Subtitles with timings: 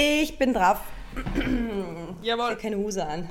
[0.00, 0.78] Ich bin drauf.
[2.22, 2.54] Jawohl.
[2.54, 3.28] Keine Hose an.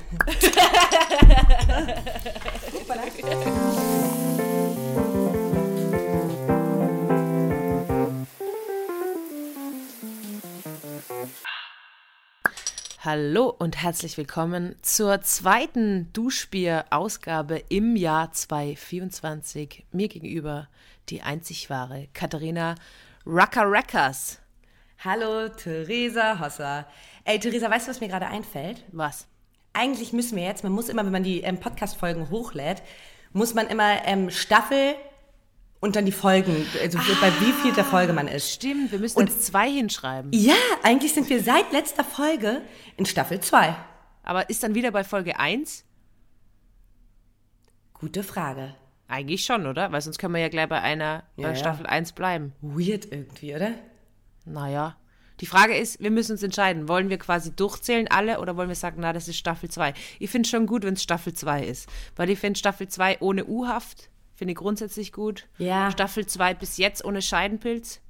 [13.02, 19.86] Hallo und herzlich willkommen zur zweiten Duschbier-Ausgabe im Jahr 2024.
[19.92, 20.68] Mir gegenüber
[21.08, 22.74] die einzig wahre Katharina
[23.24, 24.42] Rucker-Rackers.
[25.04, 26.84] Hallo, Theresa Hosser.
[27.24, 28.84] Ey, Theresa, weißt du, was mir gerade einfällt?
[28.90, 29.28] Was?
[29.72, 32.82] Eigentlich müssen wir jetzt, man muss immer, wenn man die ähm, Podcast-Folgen hochlädt,
[33.32, 34.96] muss man immer ähm, Staffel
[35.78, 38.50] und dann die Folgen, also bei wie viel der Folge man ist.
[38.50, 40.32] Stimmt, wir müssen jetzt zwei hinschreiben.
[40.34, 42.62] Ja, eigentlich sind wir seit letzter Folge
[42.96, 43.76] in Staffel 2.
[44.24, 45.84] Aber ist dann wieder bei Folge 1?
[47.94, 48.74] Gute Frage.
[49.06, 49.92] Eigentlich schon, oder?
[49.92, 51.54] Weil sonst können wir ja gleich bei einer, Ja, bei ja.
[51.54, 52.52] Staffel 1 bleiben.
[52.60, 53.74] Weird irgendwie, oder?
[54.44, 54.96] Naja.
[55.40, 58.74] Die Frage ist, wir müssen uns entscheiden, wollen wir quasi durchzählen alle oder wollen wir
[58.74, 59.94] sagen, na, das ist Staffel 2?
[60.18, 63.44] Ich finde schon gut, wenn es Staffel 2 ist, weil ich finde Staffel 2 ohne
[63.46, 65.46] U-Haft, finde ich grundsätzlich gut.
[65.58, 65.90] Ja.
[65.90, 68.00] Staffel 2 bis jetzt ohne Scheidenpilz.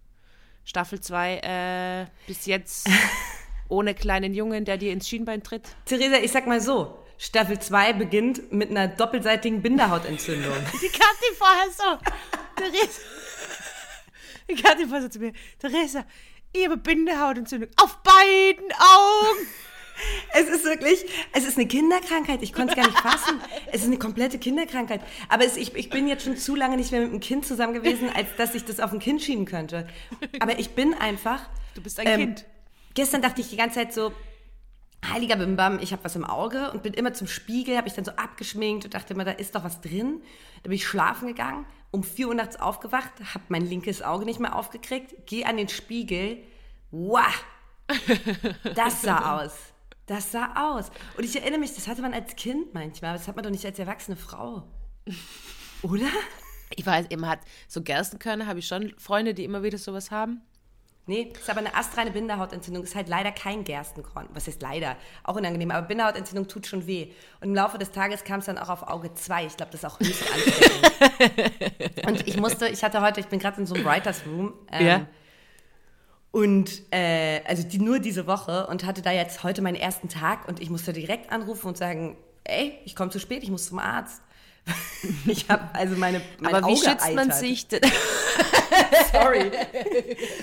[0.65, 2.89] Staffel 2 äh, bis jetzt
[3.69, 5.63] ohne kleinen Jungen, der dir ins Schienbein tritt.
[5.87, 10.53] Theresa, ich sag mal so, Staffel 2 beginnt mit einer doppelseitigen Bindehautentzündung.
[10.73, 11.99] Die Kathi vorher so.
[12.57, 13.01] Theresa.
[14.51, 15.33] Die Kathi vorher so zu mir.
[15.59, 16.05] Theresa,
[16.61, 19.47] ich habe Bindehautentzündung auf beiden Augen.
[20.33, 22.43] Es ist wirklich, es ist eine Kinderkrankheit.
[22.43, 23.41] Ich konnte es gar nicht fassen.
[23.73, 25.01] Es ist eine komplette Kinderkrankheit.
[25.29, 27.75] Aber es, ich, ich bin jetzt schon zu lange nicht mehr mit einem Kind zusammen
[27.75, 29.89] gewesen, als dass ich das auf ein Kind schieben könnte.
[30.41, 31.41] Aber ich bin einfach.
[31.75, 32.45] Du bist ein ähm, Kind.
[32.95, 34.13] Gestern dachte ich die ganze Zeit so,
[35.05, 38.05] heiliger Bimbam, ich habe was im Auge und bin immer zum Spiegel, habe ich dann
[38.05, 40.21] so abgeschminkt und dachte immer, da ist doch was drin.
[40.63, 44.41] Da bin ich schlafen gegangen, um 4 Uhr nachts aufgewacht, habe mein linkes Auge nicht
[44.41, 46.39] mehr aufgekriegt, gehe an den Spiegel.
[46.91, 47.45] Wow!
[48.75, 49.53] Das sah aus.
[50.07, 50.91] Das sah aus.
[51.17, 53.51] Und ich erinnere mich, das hatte man als Kind manchmal, aber das hat man doch
[53.51, 54.65] nicht als erwachsene Frau.
[55.83, 56.09] Oder?
[56.77, 60.43] Ich weiß, immer hat so Gerstenkörner, habe ich schon Freunde, die immer wieder sowas haben.
[61.09, 62.85] Nee, ist aber eine astreine Bindehautentzündung.
[62.85, 64.29] Ist halt leider kein Gerstenkorn.
[64.35, 64.95] Was ist leider?
[65.25, 65.71] Auch unangenehm.
[65.71, 67.09] Aber Bindehautentzündung tut schon weh.
[67.41, 69.47] Und im Laufe des Tages kam es dann auch auf Auge 2.
[69.47, 72.07] Ich glaube, das ist auch höchst anstrengend.
[72.07, 74.53] und ich musste, ich hatte heute, ich bin gerade in so einem Writers Room.
[74.71, 75.07] Ähm, Ja.
[76.31, 80.47] Und äh, also die, nur diese Woche und hatte da jetzt heute meinen ersten Tag
[80.47, 83.79] und ich musste direkt anrufen und sagen, ey, ich komme zu spät, ich muss zum
[83.79, 84.21] Arzt.
[85.27, 87.39] ich habe also meine, mein Aber wie Auge schützt man eitert.
[87.39, 87.81] sich denn?
[89.13, 89.51] Sorry.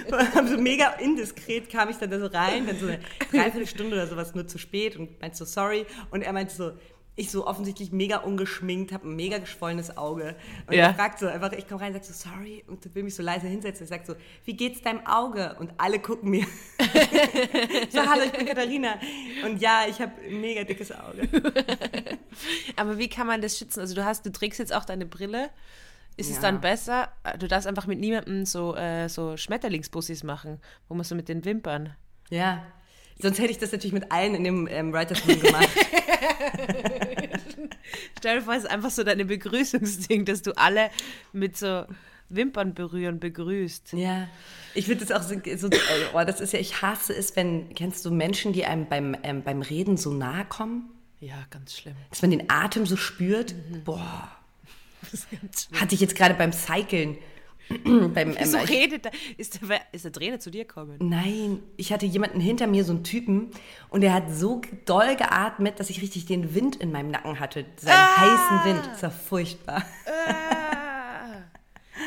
[0.50, 3.00] so mega indiskret kam ich dann da so rein, dann so eine
[3.31, 5.85] Dreiviertelstunde oder sowas nur zu spät und meinte so sorry.
[6.12, 6.72] Und er meinte so,
[7.18, 10.35] ich so offensichtlich mega ungeschminkt, habe ein mega geschwollenes Auge.
[10.68, 10.88] Und Ja.
[10.88, 13.24] er fragt so einfach, ich komme rein und sag so sorry und will mich so
[13.24, 13.85] leise hinsetzen.
[13.85, 15.56] Er sagt so, wie geht's deinem Auge?
[15.59, 16.46] Und alle gucken mir.
[17.90, 19.00] so, hallo, ich bin Katharina.
[19.46, 21.28] Und ja, ich habe ein mega dickes Auge.
[22.78, 23.80] Aber wie kann man das schützen?
[23.80, 25.50] Also du hast, du trägst jetzt auch deine Brille.
[26.18, 26.44] Ist es Ja.
[26.44, 27.09] dann besser?
[27.40, 31.44] Du darfst einfach mit niemandem so, äh, so Schmetterlingsbussis machen, wo man so mit den
[31.44, 31.94] Wimpern.
[32.30, 32.64] Ja.
[33.22, 35.69] Sonst hätte ich das natürlich mit allen in dem ähm, Writers Room gemacht.
[38.18, 40.90] Stell dir vor, es ist einfach so deine Begrüßungsding, dass du alle
[41.34, 41.84] mit so
[42.30, 43.94] Wimpern berühren begrüßt.
[43.94, 44.28] Ja.
[44.74, 45.69] Ich finde das auch so, so
[46.14, 49.44] oh, das ist ja, ich hasse es, wenn, kennst du Menschen, die einem beim, ähm,
[49.44, 50.90] beim Reden so nahe kommen?
[51.20, 51.96] Ja, ganz schlimm.
[52.09, 53.56] Dass man den Atem so spürt?
[53.84, 54.31] Boah.
[55.02, 55.81] Das ist ganz schlimm.
[55.81, 57.18] Hatte ich jetzt gerade beim Cyclen.
[58.14, 59.09] beim, Wieso redet da?
[59.38, 60.98] Ist der, ist der Trainer zu dir gekommen?
[61.00, 63.50] nein, ich hatte jemanden hinter mir, so einen Typen,
[63.90, 67.66] und der hat so doll geatmet, dass ich richtig den Wind in meinem Nacken hatte.
[67.78, 68.88] Seinen heißen Wind.
[68.92, 69.84] Das war furchtbar.
[70.06, 70.84] Ah.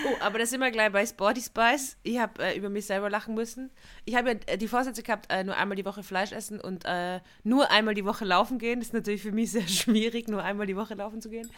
[0.06, 1.96] Oh, aber da sind wir gleich bei Sporty Spice.
[2.02, 3.70] Ich habe äh, über mich selber lachen müssen.
[4.04, 6.84] Ich habe ja äh, die Vorsätze gehabt, äh, nur einmal die Woche Fleisch essen und
[6.84, 8.80] äh, nur einmal die Woche laufen gehen.
[8.80, 11.50] Das ist natürlich für mich sehr schwierig, nur einmal die Woche laufen zu gehen.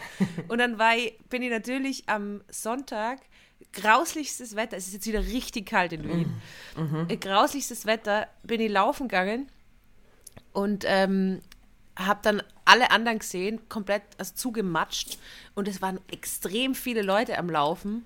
[0.49, 3.21] Und dann war ich, bin ich natürlich am Sonntag,
[3.73, 6.33] grauslichstes Wetter, es ist jetzt wieder richtig kalt in Wien,
[7.09, 9.49] Äh, grauslichstes Wetter, bin ich laufen gegangen
[10.53, 11.41] und ähm,
[11.97, 15.19] habe dann alle anderen gesehen, komplett also zugematscht
[15.55, 18.05] und es waren extrem viele Leute am Laufen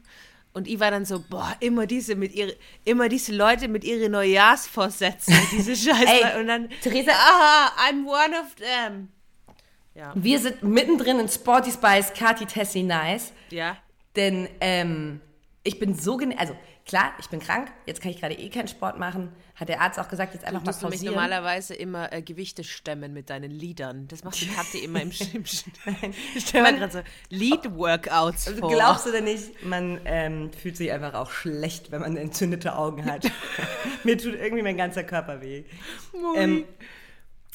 [0.54, 4.12] und ich war dann so, boah, immer diese mit ihre, immer diese Leute mit ihren
[4.12, 9.08] Neujahrsvorsätzen, diese Scheiße und dann Theresa- aha, I'm one of them.
[9.94, 13.32] Ja, Wir sind mittendrin in Sporty Spice, Kati Tessie Nice.
[13.50, 13.76] ja.
[14.16, 15.20] Denn ähm,
[15.66, 18.68] Ich bin so gen also klar, ich bin krank, jetzt kann ich gerade eh keinen
[18.68, 19.32] Sport machen.
[19.54, 21.14] Hat der Arzt auch gesagt, jetzt einfach Du mal musst nämlich pausieren.
[21.14, 24.06] normalerweise immer äh, Gewichte stemmen mit deinen Liedern.
[24.08, 25.42] Das macht die Kathi immer im Schirm.
[26.34, 27.00] Ich stelle mir gerade so
[27.30, 28.70] Lead-Workouts Also vor.
[28.70, 33.06] glaubst du denn nicht, man ähm, fühlt sich einfach auch schlecht, wenn man entzündete Augen
[33.06, 33.30] hat.
[34.04, 35.64] Mir tut irgendwie mein ganzer Körper weh.
[36.36, 36.64] Ähm,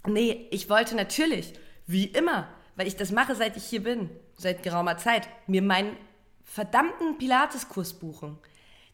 [0.07, 1.53] nee, ich wollte natürlich,
[1.85, 5.95] wie immer, weil ich das mache, seit ich hier bin, seit geraumer Zeit, mir meinen
[6.49, 8.39] verdammten Pilateskurs buchen.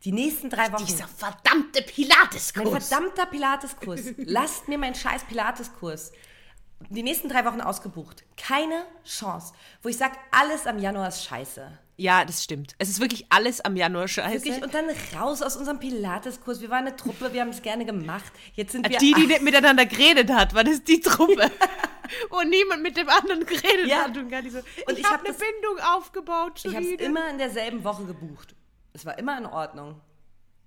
[0.03, 0.85] Die nächsten drei Wochen.
[0.85, 2.87] Dieser verdammte Mein Pilateskurs.
[2.87, 4.01] verdammter Pilateskurs.
[4.17, 6.11] Lasst mir meinen scheiß Pilateskurs.
[6.89, 8.23] Die nächsten drei Wochen ausgebucht.
[8.37, 9.53] Keine Chance.
[9.81, 11.79] Wo ich sage, alles am Januar ist scheiße.
[11.97, 12.75] Ja, das stimmt.
[12.77, 14.43] Es ist wirklich alles am Januar scheiße.
[14.45, 14.85] Wirklich, und dann
[15.17, 16.59] raus aus unserem Pilateskurs.
[16.59, 18.33] Wir waren eine Truppe, wir haben es gerne gemacht.
[18.53, 18.97] Jetzt sind wir.
[18.97, 21.49] die, die nicht miteinander geredet hat, war das die Truppe.
[22.29, 24.03] Wo niemand mit dem anderen geredet Ja.
[24.03, 24.59] hat und gar nicht so.
[24.59, 26.61] Und ich ich habe hab eine das- Bindung aufgebaut.
[26.65, 28.55] ich habe immer in derselben Woche gebucht.
[28.93, 29.99] Es war immer in Ordnung.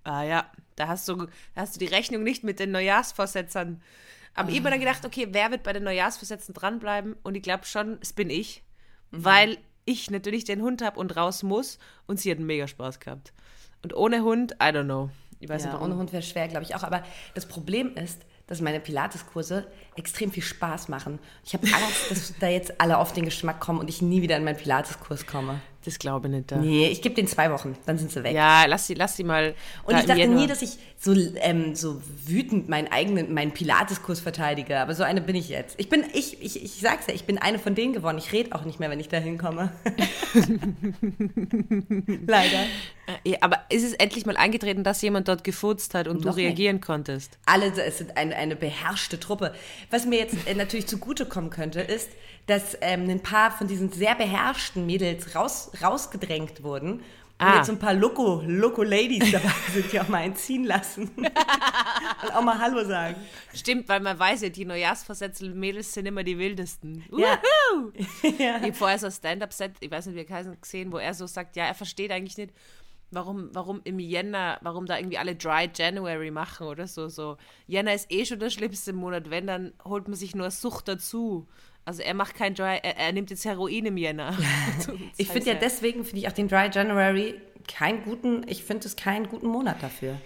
[0.04, 1.16] Ah ja, da hast du,
[1.54, 3.82] da hast du die Rechnung nicht mit den Neujahrsvorsätzern.
[4.34, 7.16] Aber ich habe mir dann gedacht, okay, wer wird bei den Neujahrsvorsätzen dranbleiben?
[7.22, 8.62] Und ich glaube schon, es bin ich,
[9.10, 9.58] weil
[9.88, 11.78] ich natürlich den Hund habe und raus muss.
[12.06, 13.32] Und sie hat mega Spaß gehabt.
[13.82, 15.10] Und ohne Hund, I don't know.
[15.40, 16.82] Ich weiß Ja, nicht, ohne Hund wäre schwer, glaube ich auch.
[16.82, 17.02] Aber
[17.34, 21.18] das Problem ist, dass meine Pilateskurse extrem viel Spaß machen.
[21.44, 24.36] Ich habe Angst, dass da jetzt alle auf den Geschmack kommen und ich nie wieder
[24.36, 25.60] in meinen Pilateskurs komme.
[25.84, 26.50] Das glaube ich nicht.
[26.50, 26.56] Da.
[26.56, 28.34] Nee, ich gebe den zwei Wochen, dann sind sie weg.
[28.34, 29.54] Ja, lass sie, lass sie mal.
[29.84, 34.20] Und da ich dachte nie, dass ich so, ähm, so wütend meinen eigenen, meinen Pilateskurs
[34.20, 34.78] verteidige.
[34.80, 35.78] Aber so eine bin ich jetzt.
[35.78, 38.18] Ich bin, ich, ich, ich sag's ja, ich bin eine von denen geworden.
[38.18, 39.72] Ich rede auch nicht mehr, wenn ich da hinkomme.
[42.26, 42.64] Leider.
[43.06, 46.28] Äh, ja, aber ist es endlich mal eingetreten, dass jemand dort gefurzt hat und du
[46.28, 46.46] Noch nicht.
[46.46, 47.38] reagieren konntest?
[47.46, 49.54] Alle, es sind eine, eine beherrschte Truppe.
[49.90, 52.10] Was mir jetzt äh, natürlich zugutekommen könnte, ist,
[52.46, 57.00] dass ähm, ein paar von diesen sehr beherrschten Mädels raus, rausgedrängt wurden.
[57.40, 57.58] Und Ah.
[57.58, 61.08] jetzt so ein paar Loco, Loco Ladies dabei sind, die auch mal einziehen lassen.
[61.16, 63.14] Und auch mal Hallo sagen.
[63.54, 67.04] Stimmt, weil man weiß ja, die Neujahrsvorsätze-Mädels sind immer die wildesten.
[67.16, 67.38] Ja.
[68.38, 68.56] Ja.
[68.56, 71.26] Ich habe vorher so ein Stand-Up-Set, ich weiß nicht, wie er gesehen, wo er so
[71.28, 72.52] sagt, ja, er versteht eigentlich nicht,
[73.12, 77.08] warum, warum im Jänner, warum da irgendwie alle Dry January machen oder so.
[77.08, 77.36] so.
[77.68, 81.46] Jänner ist eh schon der schlimmste Monat, wenn, dann holt man sich nur Sucht dazu.
[81.88, 84.36] Also er macht kein Dry, er, er nimmt jetzt Heroin im Jänner.
[85.16, 88.94] Ich finde ja deswegen finde ich auch den Dry January keinen guten, ich finde es
[88.94, 90.18] keinen guten Monat dafür.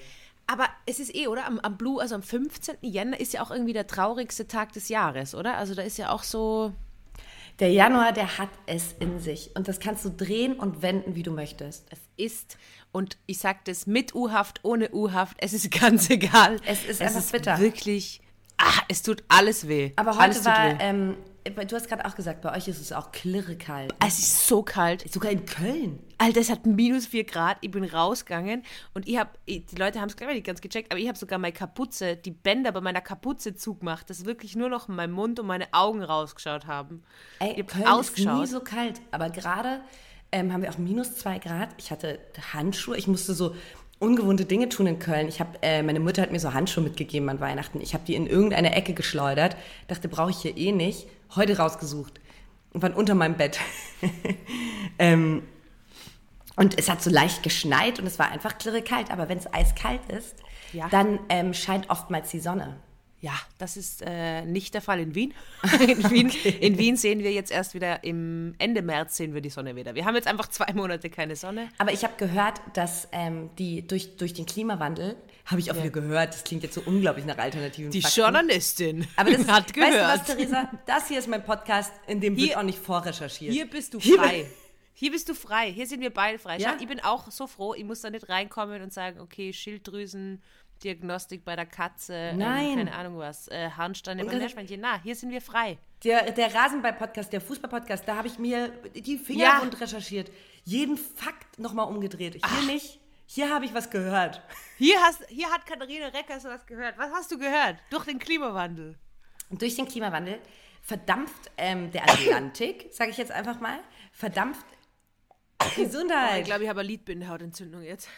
[0.48, 1.46] Aber es ist eh, oder?
[1.46, 2.78] Am, am Blue, also am 15.
[2.80, 5.56] Jänner ist ja auch irgendwie der traurigste Tag des Jahres, oder?
[5.56, 6.72] Also da ist ja auch so.
[7.60, 9.54] Der Januar, der hat es in sich.
[9.54, 11.86] Und das kannst du drehen und wenden, wie du möchtest.
[11.90, 12.58] Es ist,
[12.90, 16.56] und ich sage das mit U-Haft, ohne U-Haft, es ist ganz egal.
[16.66, 17.60] Es ist einfach bitter.
[17.60, 18.20] wirklich,
[18.58, 19.92] ah, es tut alles weh.
[19.94, 20.76] Aber heute tut war, weh.
[20.80, 23.92] ähm, du hast gerade auch gesagt, bei euch ist es auch klirre kalt.
[24.04, 25.10] es ist so kalt.
[25.12, 25.98] Sogar in Köln.
[26.18, 27.58] Alter, es hat minus 4 Grad.
[27.60, 28.62] Ich bin rausgegangen
[28.94, 31.18] und ich habe, die Leute haben es glaube ich nicht ganz gecheckt, aber ich habe
[31.18, 35.40] sogar meine Kapuze, die Bänder bei meiner Kapuze zugemacht, dass wirklich nur noch mein Mund
[35.40, 37.02] und meine Augen rausgeschaut haben.
[37.40, 38.34] Ey, ich Köln ausgeschaut.
[38.34, 39.00] ist nie so kalt.
[39.10, 39.80] Aber gerade
[40.32, 41.70] ähm, haben wir auch minus zwei Grad.
[41.78, 42.18] Ich hatte
[42.52, 42.96] Handschuhe.
[42.96, 43.54] Ich musste so
[44.02, 45.28] ungewohnte Dinge tun in Köln.
[45.28, 47.80] Ich habe, äh, meine Mutter hat mir so Handschuhe mitgegeben an Weihnachten.
[47.80, 49.56] Ich habe die in irgendeine Ecke geschleudert.
[49.88, 51.06] Dachte, brauche ich hier eh nicht.
[51.36, 52.20] Heute rausgesucht
[52.72, 53.58] und waren unter meinem Bett.
[54.98, 55.42] ähm,
[56.56, 59.10] und es hat so leicht geschneit und es war einfach klirre kalt.
[59.10, 60.36] Aber wenn es eiskalt ist,
[60.72, 60.88] Ja.
[60.88, 62.76] dann ähm, scheint oftmals die Sonne.
[63.24, 65.32] Ja, das ist äh, nicht der Fall in Wien.
[65.80, 66.28] In Wien,
[66.60, 69.94] in Wien sehen wir jetzt erst wieder im Ende März sehen wir die Sonne wieder.
[69.94, 71.68] Wir haben jetzt einfach zwei Monate keine Sonne.
[71.78, 75.14] Aber ich habe gehört, dass ähm, die durch, durch den Klimawandel,
[75.46, 78.20] habe ich auch wieder gehört, das klingt jetzt so unglaublich nach alternativen Die Fakten.
[78.20, 79.92] Journalistin Aber das, hat gehört.
[79.92, 80.70] Weißt du was, Theresa?
[80.86, 83.52] Das hier ist mein Podcast, in dem wird Hier- auch nicht vorrecherchiert.
[83.52, 84.46] Hier bist du frei.
[84.94, 85.72] Hier bist du frei.
[85.72, 86.58] Hier sind wir beide frei.
[86.58, 86.70] Ja.
[86.74, 89.52] Schau, ich bin auch so froh, ich muss da nicht reinkommen und sagen, okay,
[90.82, 92.74] Schilddrüsendiagnostik bei der Katze, ähm, Nein.
[92.76, 94.80] keine Ahnung was, äh, Harnsteine beim Meerschweinchen.
[94.80, 95.78] Na, hier sind wir frei.
[96.04, 99.58] Der, der Rasenball-Podcast, der Fußball-Podcast, da habe ich mir die Finger Ja.
[99.80, 100.30] recherchiert.
[100.64, 102.34] Jeden Fakt nochmal umgedreht.
[102.44, 102.98] Hier nicht.
[103.26, 104.42] Hier habe ich was gehört.
[104.76, 106.98] Hier, hast, hier hat Katharina Reckers was gehört.
[106.98, 107.76] Was hast du gehört?
[107.90, 108.98] Durch den Klimawandel.
[109.48, 110.38] Und durch den Klimawandel
[110.82, 113.78] verdampft ähm, der Atlantik, sage ich jetzt einfach mal,
[114.12, 114.66] verdampft
[115.76, 116.40] Gesundheit.
[116.40, 118.08] Ich glaube, ich habe eine Lidbindehautentzündung jetzt.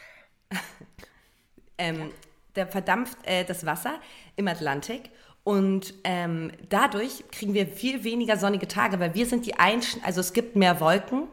[1.77, 2.11] ähm,
[2.55, 3.95] der verdampft äh, das Wasser
[4.35, 5.09] im Atlantik
[5.43, 10.19] und ähm, dadurch kriegen wir viel weniger sonnige Tage, weil wir sind die Einsch also
[10.21, 11.27] es gibt mehr Wolken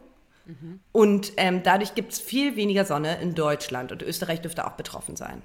[0.90, 5.14] und ähm, dadurch gibt es viel weniger Sonne in Deutschland und Österreich dürfte auch betroffen
[5.16, 5.40] sein.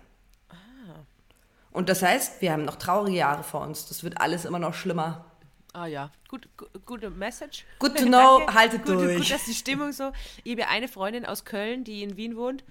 [1.72, 3.88] Und das heißt, wir haben noch traurige Jahre vor uns.
[3.88, 5.26] Das wird alles immer noch schlimmer.
[5.74, 7.66] Ah ja, gut, gu- gute Message.
[7.78, 9.18] Good to know, haltet gut, durch.
[9.18, 10.12] Gut, dass die Stimmung so.
[10.44, 12.64] Ich habe eine Freundin aus Köln, die in Wien wohnt.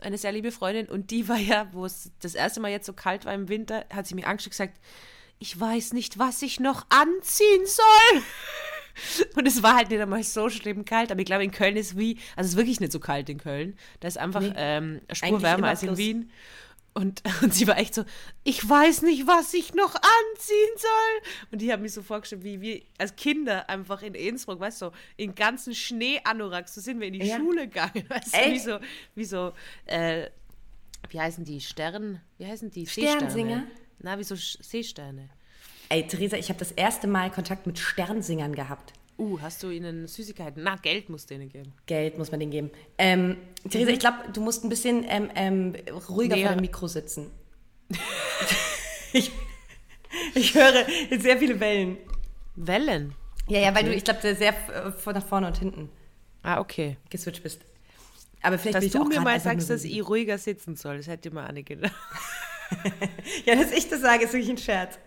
[0.00, 2.92] Eine sehr liebe Freundin, und die war ja, wo es das erste Mal jetzt so
[2.92, 4.78] kalt war im Winter, hat sie mich angeschaut gesagt,
[5.38, 8.22] ich weiß nicht, was ich noch anziehen soll.
[9.36, 11.98] Und es war halt nicht einmal so schlimm kalt, aber ich glaube, in Köln ist
[11.98, 13.76] wie, also es ist wirklich nicht so kalt in Köln.
[14.00, 14.54] Da ist einfach Nee.
[14.56, 15.98] ähm, Spur wärmer als in.
[15.98, 16.30] Wien.
[16.96, 18.04] Und, und sie war echt so,
[18.42, 21.30] ich weiß nicht, was ich noch anziehen soll.
[21.52, 24.86] Und die haben mich so vorgestellt, wie wir als Kinder einfach in Innsbruck, weißt du,
[24.86, 27.36] so, in ganzen Schnee-Anoraks, so sind wir in die Ja.
[27.36, 28.04] Schule gegangen.
[28.08, 28.78] Weißt du, wie so,
[29.14, 29.52] wie so
[29.84, 30.30] äh,
[31.10, 31.60] wie heißen die?
[31.60, 32.86] Stern, wie heißen die?
[32.86, 33.30] Sternsinger?
[33.30, 33.70] Seesterne.
[33.98, 35.28] Na, wie so Seesterne.
[35.90, 38.92] Ey, Theresa, ich habe das erste Mal Kontakt mit Sternsingern gehabt.
[39.18, 40.62] Uh, hast du ihnen Süßigkeiten?
[40.62, 41.72] Na, Geld musst du ihnen geben.
[41.86, 42.70] Geld muss man denen geben.
[42.98, 45.74] Ähm, Theresa, ich glaube, du musst ein bisschen ähm, ähm,
[46.08, 46.48] ruhiger Näher.
[46.48, 47.30] vor dem Mikro sitzen.
[49.12, 49.30] ich,
[50.34, 51.96] ich höre jetzt sehr viele Wellen.
[52.56, 53.14] Wellen.
[53.48, 55.88] Ja, ja, weil du, ich glaube, sehr äh, nach vorne und hinten
[56.42, 56.96] Ah, okay.
[57.10, 57.62] geswitcht bist.
[58.42, 61.52] Aber vielleicht Dass du mir mal sagst, dass ich ruhiger sitzen soll, das hätte auch
[61.52, 61.94] nicht gedacht.
[63.44, 64.98] Ja, dass ich das sage, ist wirklich ein Scherz.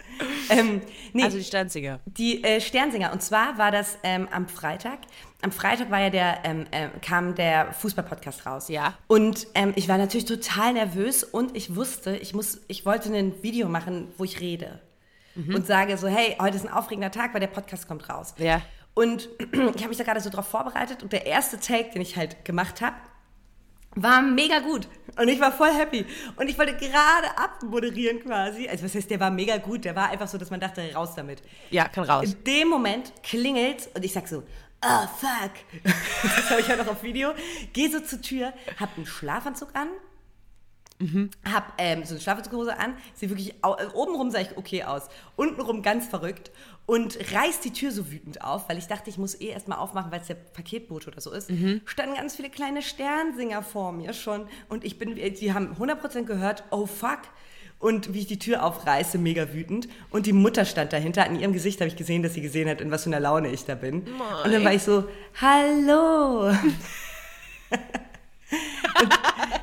[0.49, 0.81] Ähm,
[1.13, 1.99] nee, Also die Sternsinger.
[2.05, 3.13] Die äh, Sternsinger.
[3.13, 4.99] Und zwar war das ähm, am Freitag.
[5.41, 8.67] Am Freitag war ja der, ähm, ähm, kam der Fußball-Podcast raus.
[8.67, 8.95] Ja.
[9.07, 13.41] Und ähm, ich war natürlich total nervös und ich wusste, ich muss, ich wollte ein
[13.41, 14.81] Video machen, wo ich rede.
[15.35, 18.33] Und sage so, hey, heute ist ein aufregender Tag, weil der Podcast kommt raus.
[18.37, 18.61] Ja.
[18.93, 22.17] Und ich habe mich da gerade so drauf vorbereitet und der erste Take, den ich
[22.17, 22.97] halt gemacht habe,
[23.96, 24.88] war mega gut.
[25.17, 26.05] Und ich war voll happy.
[26.38, 28.67] Und ich wollte gerade abmoderieren quasi.
[28.67, 29.86] Also was heißt, der war mega gut.
[29.86, 31.41] Der war einfach so, dass man dachte, raus damit.
[31.72, 32.25] Ja, kann raus.
[32.25, 34.43] In dem Moment klingelt und ich sag so,
[34.84, 35.51] oh fuck.
[36.24, 37.34] Das habe ich ja noch auf Video.
[37.74, 39.89] Geh so zur Tür, hab einen Schlafanzug an,
[41.46, 45.03] hab ähm, so eine Schlafanzughose an, sehe wirklich, äh, obenrum sah ich okay aus,
[45.38, 46.51] untenrum ganz verrückt
[46.89, 50.12] und reiß die Tür so wütend auf, weil ich dachte, ich muss eh erstmal aufmachen,
[50.12, 51.48] weil es der Paketbote oder so ist.
[51.86, 56.63] Standen ganz viele kleine Sternsinger vor mir schon und ich bin, die haben 100% gehört,
[56.72, 57.19] oh fuck.
[57.77, 59.88] Und wie ich die Tür aufreiße, mega wütend.
[60.10, 61.25] Und die Mutter stand dahinter.
[61.25, 63.51] An ihrem Gesicht habe ich gesehen, dass sie gesehen hat, in was für einer Laune
[63.51, 64.05] ich da bin.
[64.43, 65.05] Und dann war ich so,
[65.39, 66.50] hallo.
[66.50, 66.75] und,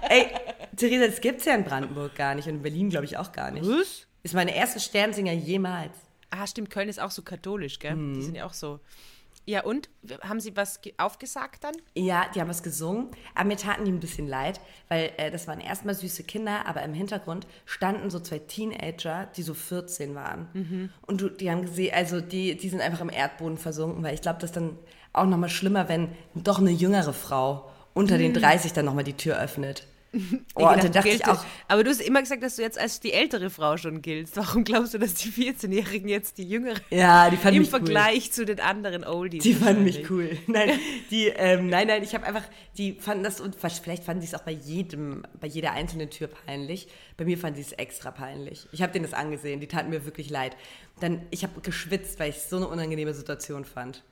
[0.08, 0.28] ey,
[0.76, 3.50] Theresa, das gibt's ja in Brandenburg gar nicht und in Berlin, glaube ich, auch gar
[3.50, 3.68] nicht.
[3.68, 4.06] Was?
[4.22, 6.05] Ist meine erste Sternsinger jemals.
[6.30, 7.94] Ah, stimmt, Köln ist auch so katholisch, gell?
[7.96, 8.14] Mhm.
[8.14, 8.80] Die sind ja auch so.
[9.48, 9.88] Ja, und?
[10.22, 11.76] Haben sie was ge- aufgesagt dann?
[11.94, 15.46] Ja, die haben was gesungen, aber mir taten die ein bisschen leid, weil äh, das
[15.46, 20.90] waren erstmal süße Kinder, aber im Hintergrund standen so zwei Teenager, die so 14 waren.
[21.06, 24.20] Und du, die haben gesehen, also die, die sind einfach im Erdboden versunken, weil ich
[24.22, 24.76] glaube, das ist dann
[25.12, 29.38] auch nochmal schlimmer, wenn doch eine jüngere Frau unter den 30 dann nochmal die Tür
[29.40, 29.86] öffnet.
[30.54, 33.00] Oh, und dann dachte ich auch, Aber du hast immer gesagt, dass du jetzt als
[33.00, 34.36] die ältere Frau schon giltst.
[34.36, 37.80] Warum glaubst du, dass die 14-Jährigen jetzt die jüngere ja, die fanden im mich cool.
[37.80, 39.42] Vergleich zu den anderen Oldies?
[39.42, 40.38] Die fanden mich cool.
[40.46, 40.70] Nein,
[41.10, 42.44] die, ähm, nein, nein, ich habe einfach,
[42.78, 46.28] die fanden das, und vielleicht fanden sie es auch bei jedem, bei jeder einzelnen Tür
[46.28, 46.88] peinlich.
[47.16, 48.66] Bei mir fanden sie es extra peinlich.
[48.72, 50.56] Ich habe denen das angesehen, die taten mir wirklich leid.
[51.00, 54.02] Dann, ich habe geschwitzt, weil ich es so eine unangenehme Situation fand.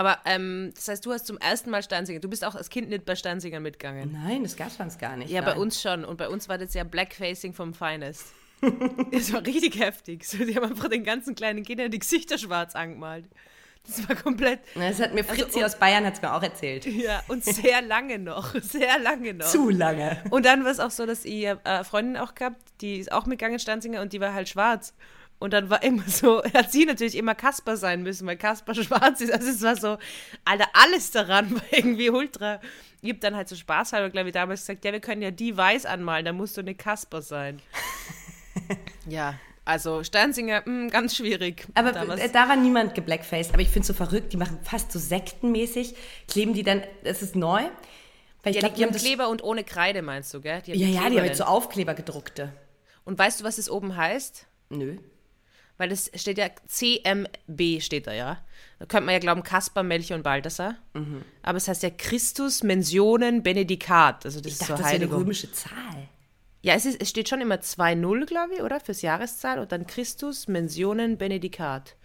[0.00, 2.20] Aber ähm, das heißt, du hast zum ersten Mal Sternsinger.
[2.20, 4.10] Du bist auch als Kind nicht bei Sternsingern mitgegangen.
[4.24, 5.28] Nein, das gab es gar nicht.
[5.30, 5.52] Ja, nein.
[5.54, 6.06] bei uns schon.
[6.06, 8.32] Und bei uns war das ja Blackfacing vom Finest.
[9.12, 10.26] das war richtig heftig.
[10.26, 13.26] So, die haben einfach den ganzen kleinen Kindern die Gesichter schwarz angemalt.
[13.86, 14.60] Das war komplett.
[14.74, 16.86] Das hat mir Fritzi Also, und- aus Bayern hat's mir auch erzählt.
[16.86, 18.54] Ja, und sehr lange noch.
[18.62, 19.48] Sehr lange noch.
[19.48, 20.16] Zu lange.
[20.30, 23.12] Und dann war es auch so, dass ich äh, eine Freundin auch gehabt, die ist
[23.12, 24.94] auch mitgegangen, Sternsinger, und die war halt schwarz.
[25.40, 29.20] Und dann war immer so, hat sie natürlich immer Kasper sein müssen, weil Kasper schwarz
[29.20, 29.32] ist.
[29.32, 29.98] Also es war so,
[30.44, 32.60] Alter, alles daran war irgendwie ultra.
[33.02, 35.32] Ich hab dann halt so Spaß halber, glaube ich, damals gesagt, ja, wir können ja
[35.32, 37.60] die weiß anmalen, da musst du eine Kasper sein.
[39.08, 41.66] ja, also Sternsinger, mh, ganz schwierig.
[41.74, 42.20] Aber damals.
[42.20, 43.54] äh, da war niemand geblackfaced.
[43.54, 45.94] Aber ich finde es so verrückt, die machen fast so sektenmäßig,
[46.28, 47.62] kleben die dann, das ist neu.
[48.42, 48.94] Weil ich ja, glaube, die, die haben.
[48.94, 50.60] Kleber und ohne Kreide meinst du, gell?
[50.66, 51.44] Ja, ja, die haben jetzt so.
[51.44, 52.52] Aufkleber gedruckte.
[53.04, 54.46] Und weißt du, was es oben heißt?
[54.68, 54.98] Nö.
[55.80, 58.38] Weil es steht ja CMB steht da, ja.
[58.78, 60.76] Da könnte man ja glauben Kaspar, Melchior und Balthasar.
[60.92, 61.22] Mhm.
[61.42, 64.26] Aber es heißt ja Christus Mensionen Benedicat.
[64.26, 65.20] Also das Ich ist dachte, so das wäre eine Heiligung.
[65.22, 66.08] römische Zahl.
[66.60, 68.78] Ja, es, ist, es steht schon immer 2-0, glaube ich, oder?
[68.78, 69.58] Fürs Jahreszahl.
[69.58, 71.96] Und dann Christus Mensionen Benedicat.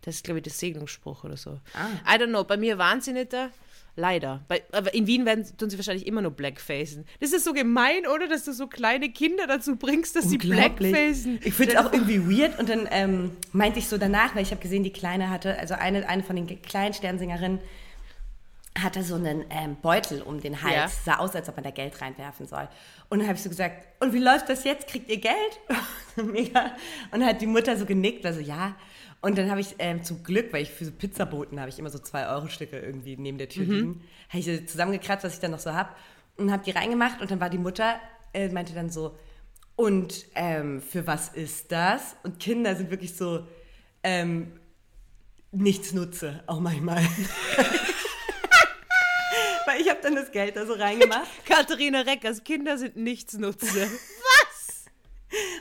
[0.00, 1.60] Das ist, glaube ich, der Segnungsspruch oder so.
[1.74, 2.12] Ah.
[2.12, 2.42] I don't know.
[2.42, 3.50] Bei mir waren sie nicht da.
[3.94, 4.40] Leider.
[4.48, 7.04] Bei, aber in Wien werden, tun sie wahrscheinlich immer nur Blackfacen.
[7.20, 8.26] Das ist so gemein, oder?
[8.26, 10.38] Dass du so kleine Kinder dazu bringst, dass sie.
[10.38, 11.38] Blackfacen.
[11.44, 14.50] Ich finde es auch irgendwie weird und dann ähm, meinte ich so danach, weil ich
[14.50, 17.58] habe gesehen, die Kleine hatte, also eine, eine von den kleinen Sternsingerinnen
[18.78, 20.88] hatte so einen ähm, Beutel um den Hals, Ja.
[21.04, 22.68] sah aus, als ob man da Geld reinwerfen soll.
[23.10, 24.88] Und dann habe ich so gesagt, und wie läuft das jetzt?
[24.88, 25.36] Kriegt ihr Geld?
[26.16, 26.72] Mega.
[27.10, 28.74] Und dann hat die Mutter so genickt, also ja.
[29.22, 31.90] Und dann habe ich ähm, zum Glück, weil ich für so Pizzaboten habe ich immer
[31.90, 35.40] so zwei Euro Stücke irgendwie neben der Tür liegen, habe ich so zusammengekratzt, was ich
[35.40, 35.90] dann noch so habe.
[36.36, 38.00] und habe die reingemacht und dann war die Mutter,
[38.34, 39.16] äh, meinte dann so,
[39.76, 42.16] und ähm, für was ist das?
[42.24, 43.46] Und Kinder sind wirklich so,
[44.02, 44.52] ähm,
[45.52, 47.02] nichts nutze, auch manchmal.
[49.66, 51.28] Weil ich habe dann das Geld da so reingemacht.
[51.46, 53.88] Katharina Reckers, Kinder sind nichts nutze.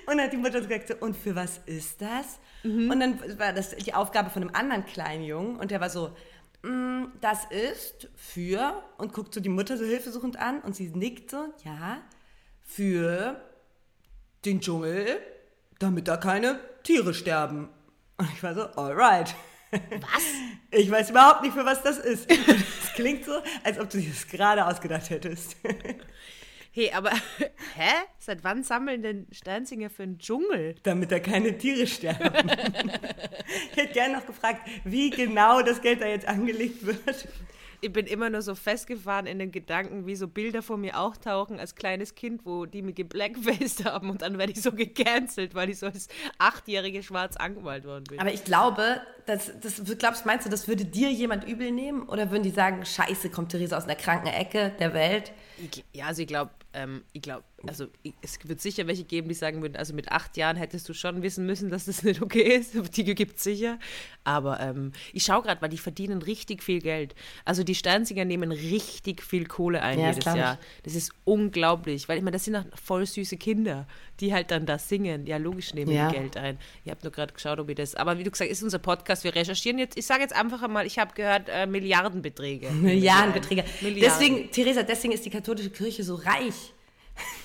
[0.08, 2.40] Und dann hat die Mutter so gesagt, so, und für was ist das?
[2.64, 6.16] Und dann war das die Aufgabe von einem anderen kleinen Jungen und der war so,
[6.64, 11.32] "Mm, das ist für, und guckt so die Mutter so hilfesuchend an und sie nickt
[11.32, 12.02] so, ja,
[12.64, 13.42] für
[14.46, 15.20] den Dschungel,
[15.80, 17.70] damit da keine Tiere sterben.
[18.18, 19.34] Und ich war so, alright.
[19.72, 20.22] Was?
[20.74, 22.30] Ich weiß überhaupt nicht, für was das ist.
[22.84, 25.58] Es klingt so, als ob du dir das gerade ausgedacht hättest.
[26.74, 27.12] Hey, aber,
[27.76, 27.92] hä?
[28.18, 30.76] Seit wann sammeln denn Sternsinger für einen Dschungel?
[30.84, 32.50] damit da keine Tiere sterben.
[33.72, 37.28] ich hätte gerne noch gefragt, wie genau das Geld da jetzt angelegt wird.
[37.84, 41.60] Ich bin immer nur so festgefahren in den Gedanken, wie so Bilder vor mir auftauchen
[41.60, 45.72] als kleines Kind, wo die mich geblackfaced haben und dann werde ich so gecancelt, weil
[45.72, 48.20] ich so als achtjährige schwarz angemalt worden bin.
[48.20, 52.08] Aber ich glaube, das, das glaubst, meinst du, das würde dir jemand übel nehmen?
[52.08, 55.34] Oder würden die sagen, scheiße, kommt Theresa aus einer kranken Ecke der Welt?
[55.64, 59.28] Ich, ja, also ich glaube, ähm, ich glaube, also ich, es wird sicher welche geben,
[59.28, 62.22] die sagen würden, also mit acht Jahren hättest du schon wissen müssen, dass das nicht
[62.22, 62.74] okay ist.
[62.98, 63.78] Die gibt es sicher.
[64.24, 67.14] Aber ähm, ich schaue gerade, weil die verdienen richtig viel Geld.
[67.46, 70.40] Also die Sternsinger nehmen richtig viel Kohle ein Ja, das jedes ich.
[70.40, 70.58] Jahr.
[70.84, 73.88] Das ist unglaublich, weil ich meine, das sind auch voll süße Kinder,
[74.20, 75.28] die halt dann da singen.
[75.28, 76.10] Ja, logisch nehmen Ja.
[76.10, 76.58] die Geld ein.
[76.84, 77.94] Ich habe nur gerade geschaut, ob ich das.
[77.96, 79.24] Aber wie du gesagt hast, ist unser Podcast.
[79.24, 79.98] Wir recherchieren jetzt.
[79.98, 82.70] Ich sage jetzt einfach einmal, ich habe gehört äh, Milliardenbeträge.
[82.72, 83.64] Milliardenbeträge.
[83.82, 84.20] Milliarden.
[84.20, 86.74] Deswegen, Theresa, deswegen ist die katholische Kirche so reich.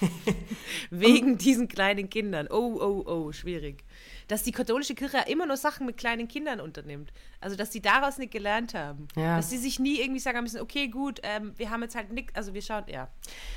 [0.90, 2.48] Wegen diesen kleinen Kindern.
[2.50, 3.84] Oh, oh, oh, schwierig.
[4.28, 7.12] Dass die katholische Kirche immer nur Sachen mit kleinen Kindern unternimmt.
[7.40, 9.08] Also, dass sie daraus nicht gelernt haben.
[9.16, 9.36] Ja.
[9.36, 12.34] Dass sie sich nie irgendwie sagen müssen, okay, gut, ähm, wir haben jetzt halt nichts,
[12.34, 13.08] also wir schauen, ja.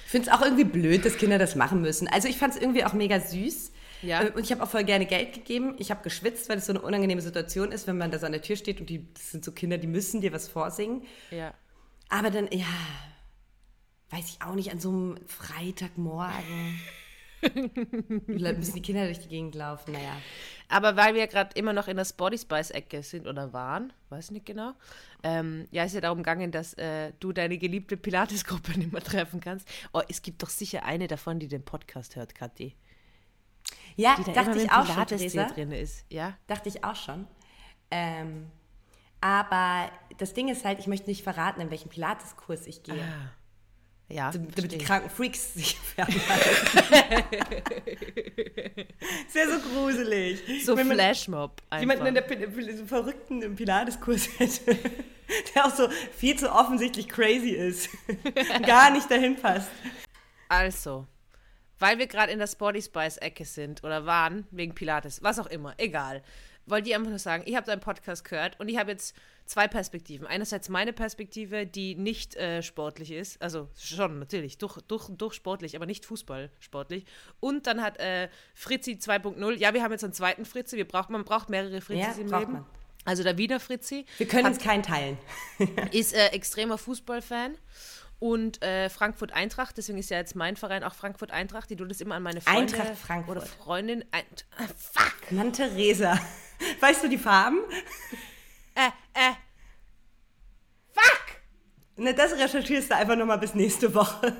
[0.05, 2.07] Ich finde es auch irgendwie blöd, dass Kinder das machen müssen.
[2.07, 3.71] Also ich fand es irgendwie auch mega süß.
[4.01, 4.23] Ja.
[4.23, 5.75] Äh, Und ich habe auch voll gerne Geld gegeben.
[5.77, 8.31] Ich habe geschwitzt, weil es so eine unangenehme Situation ist, wenn man da so an
[8.31, 11.03] der Tür steht und die das sind so Kinder, die müssen dir was vorsingen.
[11.31, 11.53] Ja.
[12.09, 12.65] Aber dann, ja,
[14.09, 16.79] weiß ich auch nicht, an so einem Freitagmorgen
[18.27, 19.93] müssen die Kinder durch die Gegend laufen.
[19.93, 20.17] Naja.
[20.67, 24.45] Aber weil wir gerade immer noch in der Sporty Spice-Ecke sind oder waren, weiß nicht
[24.45, 24.73] genau,
[25.23, 29.39] ähm, ja, ist ja darum gegangen, dass äh, du deine geliebte Pilates-Gruppe nicht mehr treffen
[29.39, 29.67] kannst.
[29.93, 32.75] Oh, es gibt doch sicher eine davon, die den Podcast hört, Kathi.
[33.95, 35.45] Ja, da dachte ich auch schon, Theresa.
[35.45, 36.05] drin ist.
[36.09, 36.37] Ja?
[36.47, 37.27] Dachte ich auch schon.
[37.91, 38.47] Ähm,
[39.21, 43.01] aber das Ding ist halt, ich möchte nicht verraten, in welchen Pilateskurs ich gehe.
[43.01, 43.31] Ah.
[44.11, 44.79] Ja, damit die verstehe.
[44.79, 46.19] kranken Freaks sich fernhalten.
[49.27, 50.65] ist ja so gruselig.
[50.65, 51.81] so Wenn Flashmob einfach.
[51.81, 54.75] jemanden in der so Verrückten im Pilateskurs hätte,
[55.55, 57.89] der auch so viel zu offensichtlich crazy ist.
[58.65, 59.69] Gar nicht dahin passt.
[60.47, 61.05] Also,
[61.77, 65.47] weil wir gerade in der Sporty Spice Ecke sind oder waren, wegen Pilates, was auch
[65.47, 66.23] immer, egal.
[66.69, 69.67] Wollte ich einfach nur sagen, ich habe deinen Podcast gehört und ich habe jetzt zwei
[69.67, 70.27] Perspektiven.
[70.27, 75.75] Einerseits meine Perspektive, die nicht äh, sportlich ist, also schon natürlich, durch, durch, durch sportlich,
[75.75, 77.05] aber nicht Fußball sportlich.
[77.39, 81.09] Und dann hat äh, Fritzi 2.0, ja, wir haben jetzt einen zweiten Fritzi, wir braucht,
[81.09, 82.53] man braucht mehrere Fritzis Ja, im Leben.
[82.53, 82.65] man.
[83.05, 85.17] Also der Wiener Fritzi Wir können uns keinen teilen.
[85.91, 87.55] ist äh, extremer Fußballfan
[88.19, 91.89] und äh, Frankfurt Eintracht, deswegen ist ja jetzt mein Verein auch Frankfurt Eintracht, die tut
[91.89, 93.37] es immer an meine Freunde Eintracht Frankfurt.
[93.37, 94.05] oder Freundin.
[94.11, 94.23] Ein,
[94.57, 95.31] äh, fuck!
[95.31, 96.19] Mann, Theresa.
[96.81, 97.59] Weißt du die Farben?
[98.75, 99.33] Äh, äh.
[100.91, 101.37] Fuck!
[101.95, 104.35] Ne, das recherchierst du einfach nochmal bis nächste Woche.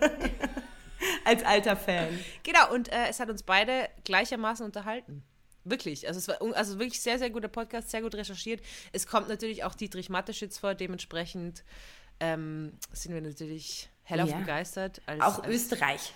[1.24, 2.20] Als alter Fan.
[2.44, 5.24] Genau, und äh, es hat uns beide gleichermaßen unterhalten.
[5.64, 6.08] Wirklich.
[6.08, 8.62] Also es war also wirklich sehr, sehr guter Podcast, sehr gut recherchiert.
[8.92, 11.64] Es kommt natürlich auch Dietrich Mateschitz vor, dementsprechend
[12.20, 14.38] ähm, sind wir natürlich hellauf Ja.
[14.40, 15.02] begeistert.
[15.06, 16.14] Als, Auch als, Österreich.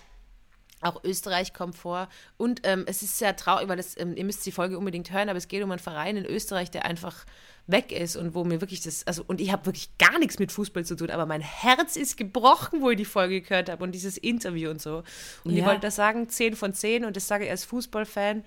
[0.80, 2.08] Auch Österreich kommt vor.
[2.36, 5.30] Und ähm, es ist sehr traurig, weil das, ähm, ihr müsst die Folge unbedingt hören,
[5.30, 7.24] aber es geht um einen Verein in Österreich, der einfach
[7.66, 10.52] weg ist und wo mir wirklich das, also und ich habe wirklich gar nichts mit
[10.52, 13.92] Fußball zu tun, aber mein Herz ist gebrochen, wo ich die Folge gehört habe und
[13.92, 15.02] dieses Interview und so.
[15.44, 15.66] Und ich Ja.
[15.66, 18.44] wollte das sagen, 10 von 10 und das sage ich als Fußballfan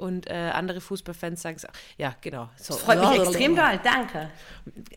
[0.00, 1.72] und äh, andere Fußballfans sagen es auch.
[1.98, 2.48] Ja, genau.
[2.56, 2.74] So.
[2.74, 3.78] Das freut mich extrem doll.
[3.84, 4.30] Danke.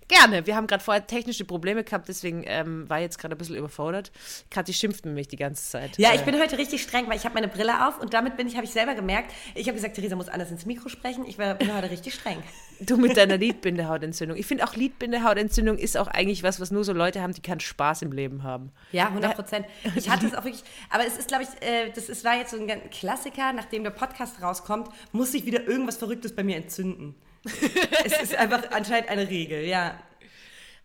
[0.07, 0.45] Gerne.
[0.47, 3.55] Wir haben gerade vorher technische Probleme gehabt, deswegen ähm, war ich jetzt gerade ein bisschen
[3.55, 4.11] überfordert.
[4.49, 5.97] Kathi schimpft mit mich die ganze Zeit.
[5.97, 8.37] Ja, Äh, ich bin heute richtig streng, weil ich habe meine Brille auf und damit
[8.37, 11.25] bin ich, habe ich selber gemerkt, ich habe gesagt, Theresa muss anders ins Mikro sprechen.
[11.27, 12.41] Ich war, bin heute richtig streng.
[12.85, 14.37] Du mit deiner Lidbindehautentzündung.
[14.37, 17.59] Ich finde auch Lidbindehautentzündung ist auch eigentlich was, was nur so Leute haben, die keinen
[17.59, 18.71] Spaß im Leben haben.
[18.91, 19.65] Ja, 100 Prozent.
[19.95, 22.51] Ich hatte es auch wirklich, aber es ist, glaube ich, äh, das ist, war jetzt
[22.51, 27.15] so ein Klassiker, nachdem der Podcast rauskommt, muss sich wieder irgendwas Verrücktes bei mir entzünden.
[28.05, 29.99] es ist einfach anscheinend eine Regel, ja.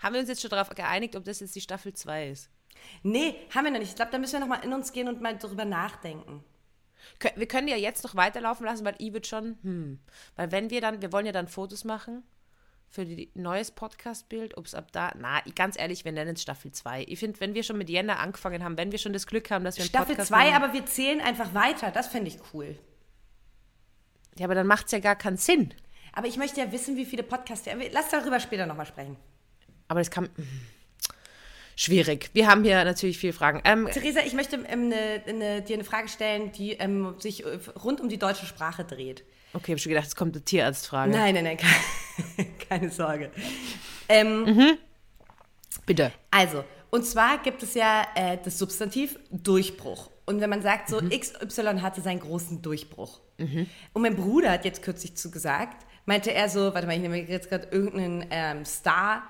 [0.00, 2.50] Haben wir uns jetzt schon darauf geeinigt, ob das jetzt die Staffel 2 ist?
[3.02, 3.90] Nee, haben wir noch nicht.
[3.90, 6.44] Ich glaube, da müssen wir noch mal in uns gehen und mal drüber nachdenken.
[7.37, 9.98] Wir können ja jetzt noch weiterlaufen lassen, weil ich würde schon, hm,
[10.37, 12.22] weil wenn wir dann, wir wollen ja dann Fotos machen
[12.88, 16.72] für die neues Podcast-Bild, ob es ab da, na, ganz ehrlich, wir nennen es Staffel
[16.72, 17.04] 2.
[17.06, 19.64] Ich finde, wenn wir schon mit Jänner angefangen haben, wenn wir schon das Glück haben,
[19.64, 21.90] dass wir Staffel Podcast 2, machen, aber wir zählen einfach weiter.
[21.90, 22.78] Das fände ich cool.
[24.38, 25.74] ja, aber dann macht es ja gar keinen Sinn.
[26.12, 27.68] Aber ich möchte ja wissen, wie viele Podcasts.
[27.92, 29.16] Lass darüber später nochmal sprechen.
[29.88, 30.48] Aber das kann, hm,
[31.78, 32.30] schwierig.
[32.34, 33.62] Wir haben hier natürlich viele Fragen.
[33.64, 37.58] Ähm, Theresa, ich möchte ähm, ne, ne, dir eine Frage stellen, die ähm, sich äh,
[37.82, 39.24] rund um die deutsche Sprache dreht.
[39.54, 41.12] okay, habe schon gedacht, es kommt eine Tierarztfrage.
[41.12, 43.30] Nein, nein, nein, keine, keine Sorge.
[44.08, 44.76] Ähm,
[45.86, 46.12] Bitte.
[46.30, 50.10] Also, und zwar gibt es ja äh, das Substantiv Durchbruch.
[50.26, 53.20] Und wenn man sagt, so XY hatte seinen großen Durchbruch.
[53.92, 57.16] Und mein Bruder hat jetzt kürzlich zu gesagt, meinte er so, warte mal, ich nehme
[57.18, 59.22] jetzt gerade irgendeinen ähm, Star.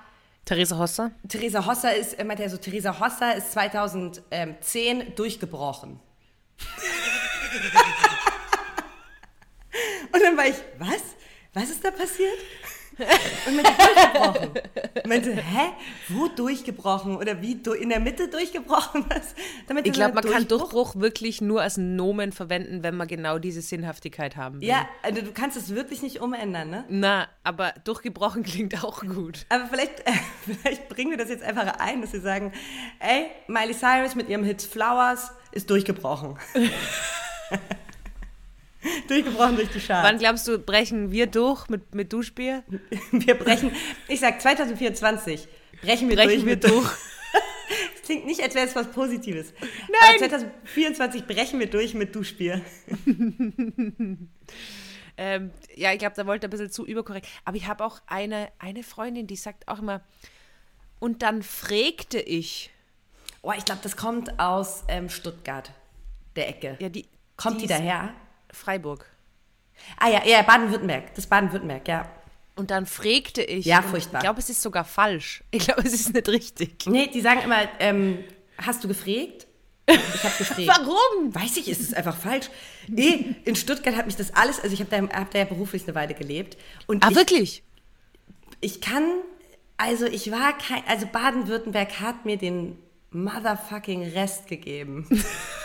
[0.45, 1.11] Theresa Hosser?
[1.27, 5.99] Theresa Hosser ist, meinte er so, Theresa Hosser ist 2010 durchgebrochen.
[10.11, 11.01] Und dann war ich, was?
[11.53, 12.37] Was ist da passiert?
[13.47, 14.49] Und meinte, durchgebrochen.
[14.95, 15.69] Und meinte, hä?
[16.09, 17.15] Wo durchgebrochen?
[17.17, 19.05] Oder wie du- in der Mitte durchgebrochen?
[19.09, 19.33] Was?
[19.67, 20.71] Dann meinte Ich glaube, man kann Durchbruch?
[20.71, 24.67] Durchbruch wirklich nur als Nomen verwenden, wenn man genau diese Sinnhaftigkeit haben will.
[24.67, 26.85] Ja, also du kannst es wirklich nicht umändern, ne?
[26.89, 29.45] Na, aber durchgebrochen klingt auch gut.
[29.49, 30.11] Aber vielleicht, äh,
[30.61, 32.51] vielleicht bringen wir das jetzt einfach ein, dass wir sagen,
[32.99, 36.37] ey, Miley Cyrus mit ihrem Hit Flowers ist durchgebrochen.
[39.07, 40.07] durchgebrochen durch die Schale.
[40.07, 42.63] Wann glaubst du, brechen wir durch mit, mit Duschbier?
[43.11, 43.71] Wir brechen,
[44.07, 45.47] ich sag 2024,
[45.81, 46.89] brechen wir Brechen durch wir mit durch.
[47.93, 49.53] Das klingt nicht, als wäre es was Positives.
[49.61, 50.15] Nein!
[50.19, 52.63] Aber 2024 brechen wir durch mit Duschbier.
[55.21, 57.27] Ähm, ja, ich glaube, da wollte er ein bisschen zu überkorrekt.
[57.43, 60.01] Aber ich habe auch eine, eine Freundin, die sagt auch immer,
[60.99, 62.71] und dann frägte ich.
[63.41, 65.71] Oh, ich glaube, das kommt aus ähm, Stuttgart,
[66.37, 66.77] der Ecke.
[66.79, 68.13] Ja, die, Kommt die, ist daher?
[68.51, 69.05] Freiburg.
[69.97, 71.09] Ah ja, ja, Baden-Württemberg.
[71.15, 72.09] Das ist Baden-Württemberg, ja.
[72.55, 73.65] Und dann frägte ich.
[73.65, 74.19] Ja, furchtbar.
[74.19, 75.43] Ich glaube, es ist sogar falsch.
[75.51, 76.85] Ich glaube, es ist nicht richtig.
[76.87, 78.23] Nee, die sagen immer, ähm,
[78.57, 79.47] hast du gefragt?
[79.87, 80.67] Ich habe gefragt.
[80.67, 81.33] Warum?
[81.33, 82.49] Weiß ich, ist es einfach falsch.
[82.87, 85.83] Nee, in Stuttgart hat mich das alles, also ich habe da, hab da ja beruflich
[85.83, 86.57] eine Weile gelebt.
[86.85, 87.63] Und Ah, ich, wirklich?
[88.59, 89.03] ich kann,
[89.77, 92.77] also ich war kein, also Baden-Württemberg hat mir den
[93.11, 95.07] motherfucking Rest gegeben.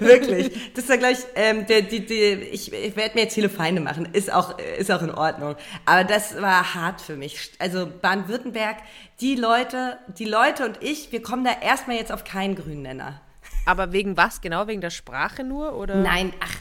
[0.00, 0.74] Wirklich.
[0.74, 4.08] Das war gleich, ähm, der, die, die, ich, ich werde mir jetzt viele Feinde machen,
[4.12, 5.54] ist auch, ist auch in Ordnung.
[5.84, 7.52] Aber das war hart für mich.
[7.58, 8.78] Also Baden-Württemberg,
[9.20, 13.20] die Leute, die Leute und ich, wir kommen da erstmal jetzt auf keinen grünen Nenner.
[13.64, 14.66] Aber wegen was genau?
[14.66, 15.76] Wegen der Sprache nur?
[15.76, 15.96] Oder?
[15.96, 16.56] Nein, ach,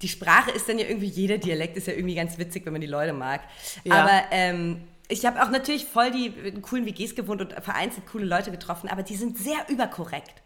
[0.00, 2.80] die Sprache ist dann ja irgendwie, jeder Dialekt ist ja irgendwie ganz witzig, wenn man
[2.80, 3.42] die Leute mag.
[3.84, 4.02] Ja.
[4.02, 8.50] Aber ähm, ich habe auch natürlich voll die coolen WGs gewohnt und vereinzelt coole Leute
[8.50, 10.42] getroffen, aber die sind sehr überkorrekt.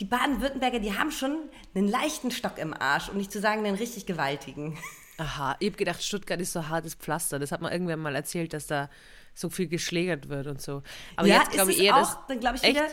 [0.00, 1.36] Die Baden-Württemberger, die haben schon
[1.74, 4.78] einen leichten Stock im Arsch, um nicht zu sagen, einen richtig gewaltigen.
[5.18, 7.38] Aha, ich habe gedacht, Stuttgart ist so hartes Pflaster.
[7.38, 8.90] Das hat man irgendwann mal erzählt, dass da
[9.34, 10.82] so viel geschlägert wird und so.
[11.16, 12.74] Aber ja, jetzt glaube ist ich eher, auch, dann glaube ich Echt?
[12.74, 12.88] wieder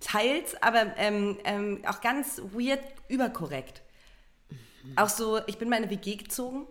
[0.00, 3.82] teils, aber ähm, ähm, auch ganz weird überkorrekt.
[4.96, 6.66] Auch so, ich bin mal in eine WG gezogen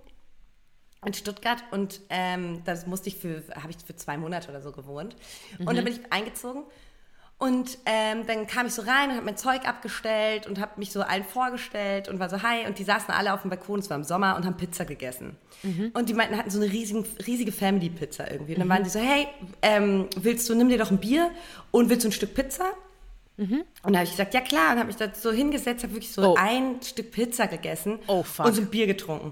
[1.05, 4.71] in Stuttgart und ähm, das musste ich für, habe ich für zwei Monate oder so
[4.71, 5.15] gewohnt.
[5.57, 6.63] Und dann bin ich eingezogen
[7.37, 10.91] und ähm, dann kam ich so rein und habe mein Zeug abgestellt und habe mich
[10.91, 13.89] so allen vorgestellt und war so hi und die saßen alle auf dem Balkon, es
[13.89, 15.37] war im Sommer und haben Pizza gegessen.
[15.93, 18.53] Und die meinten, hatten so eine riesige, riesige Family-Pizza irgendwie.
[18.55, 19.27] Und dann waren die so, hey,
[19.61, 21.31] ähm, willst du, nimm dir doch ein Bier
[21.71, 22.65] und willst du ein Stück Pizza?
[23.37, 26.11] Und da habe ich gesagt, ja klar, und habe mich da so hingesetzt, habe wirklich
[26.11, 26.35] so Oh.
[26.37, 29.31] ein Stück Pizza gegessen Oh, und so ein Bier getrunken.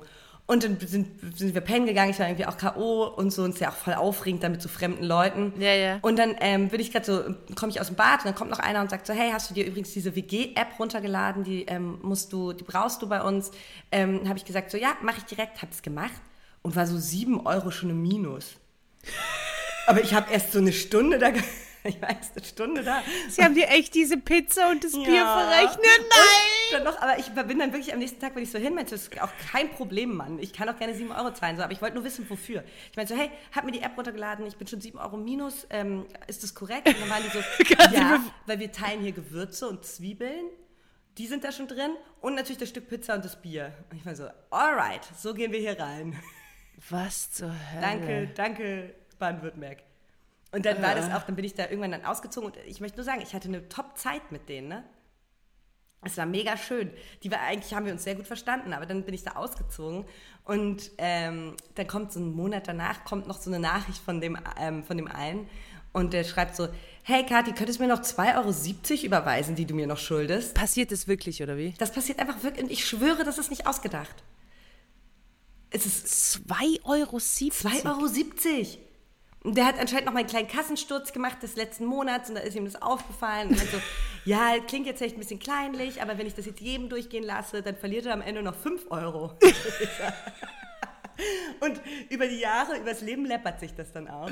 [0.49, 1.07] Und dann sind,
[1.37, 3.03] sind wir pennen gegangen, ich war irgendwie auch K.O.
[3.03, 5.51] und so, und es ist ja auch voll aufregend dann mit so fremden Leuten.
[5.59, 5.99] Ja, ja.
[6.03, 7.21] Und dann ähm, bin ich gerade so,
[7.55, 9.49] komme ich aus dem Bad und dann kommt noch einer und sagt so, hey, hast
[9.49, 13.51] du dir übrigens diese WG-App runtergeladen, die ähm, musst du, die brauchst du bei uns.
[13.91, 16.13] Ähm, habe ich gesagt so, ja, mache ich direkt, habe es gemacht
[16.61, 18.55] und war so sieben Euro schon im Minus.
[19.87, 21.27] Aber ich habe erst so eine Stunde da,
[21.83, 23.01] ich war erst eine Stunde da.
[23.29, 25.39] Sie haben dir echt diese Pizza und das Bier Ja.
[25.39, 25.77] verrechnet?
[25.77, 26.56] Und Nein!
[26.71, 28.91] Dann noch, aber ich bin dann wirklich am nächsten Tag, wenn ich so hin meinte,
[28.91, 30.39] das ist auch kein Problem, Mann.
[30.39, 32.63] Ich kann auch gerne 7 Euro zahlen, so, aber ich wollte nur wissen, wofür.
[32.91, 35.67] Ich meinte so, hey, hab mir die App runtergeladen, ich bin schon 7 Euro minus,
[35.69, 36.87] ähm, ist das korrekt?
[36.87, 37.39] Und dann waren die so,
[37.95, 40.49] ja, weil wir teilen hier Gewürze und Zwiebeln.
[41.17, 43.73] Die sind da schon drin und natürlich das Stück Pizza und das Bier.
[43.89, 46.19] Und ich war so, alright, so gehen wir hier rein.
[46.89, 47.81] Was zur Hölle?
[47.81, 49.79] Danke, danke, Baden-Württemberg.
[50.51, 52.97] Und dann war das auch, dann bin ich da irgendwann dann ausgezogen und ich möchte
[52.97, 54.83] nur sagen, ich hatte eine Top-Zeit mit denen, ne?
[56.03, 56.91] Es war mega schön.
[57.23, 60.05] Die war eigentlich, haben wir uns sehr gut verstanden, aber dann bin ich da ausgezogen
[60.45, 64.37] und ähm, dann kommt so ein Monat danach, kommt noch so eine Nachricht von dem,
[64.59, 65.47] ähm, von dem einen
[65.91, 66.69] Und der schreibt so,
[67.03, 70.53] hey Kathi, könntest du mir noch 2,70 Euro überweisen, die du mir noch schuldest?
[70.53, 71.73] Passiert das wirklich, oder wie?
[71.79, 74.23] Das passiert einfach wirklich und ich schwöre, das ist nicht ausgedacht.
[75.69, 76.07] Es ist
[76.47, 77.17] 2,70 Euro.
[77.17, 78.86] 2,70 Euro.
[79.47, 82.41] Und der hat anscheinend noch mal einen kleinen Kassensturz gemacht des letzten Monats und da
[82.41, 83.47] ist ihm das aufgefallen.
[83.47, 83.77] Und so,
[84.25, 87.61] ja, klingt jetzt echt ein bisschen kleinlich, aber wenn ich das jetzt jedem durchgehen lasse,
[87.61, 89.31] dann verliert er am Ende noch 5 Euro.
[91.61, 91.79] und
[92.09, 94.29] über die Jahre, übers Leben läppert sich das dann auch.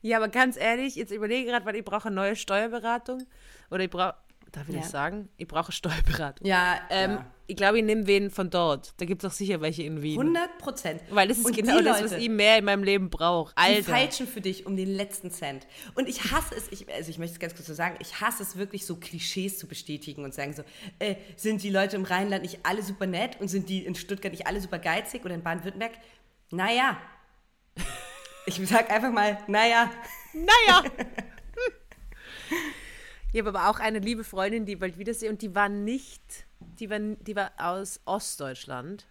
[0.00, 3.26] Ja, aber ganz ehrlich, jetzt überlege gerade, weil ich brauche eine neue Steuerberatung.
[3.70, 4.14] Oder ich brauche,
[4.56, 4.80] darf ich Ja.
[4.80, 5.28] das sagen?
[5.36, 6.46] Ich brauche Steuerberatung.
[6.46, 7.26] Ja, Ähm, ja.
[7.48, 8.92] Ich glaube, ich nehme wen von dort.
[8.96, 10.18] Da gibt es auch sicher welche in Wien.
[10.20, 11.00] 100 Prozent.
[11.10, 13.54] Weil das ist Und genau das, Leute, was ich mehr in meinem Leben brauche.
[13.54, 13.92] Die Alter.
[13.92, 15.64] feilschen für dich um den letzten Cent.
[15.94, 18.42] Und ich hasse es, ich, also ich möchte es ganz kurz so sagen, ich hasse
[18.42, 20.64] es wirklich so Klischees zu bestätigen und sagen so,
[20.98, 24.32] äh, sind die Leute im Rheinland nicht alle super nett und sind die in Stuttgart
[24.32, 25.92] nicht alle super geizig oder in Baden-Württemberg?
[26.50, 26.96] Naja.
[28.46, 29.88] Ich sag einfach mal, naja.
[30.32, 30.82] Naja.
[33.36, 36.22] ich habe aber auch eine liebe Freundin, die ich bald wiedersehe und die war nicht,
[36.80, 39.06] die war, die war aus Ostdeutschland.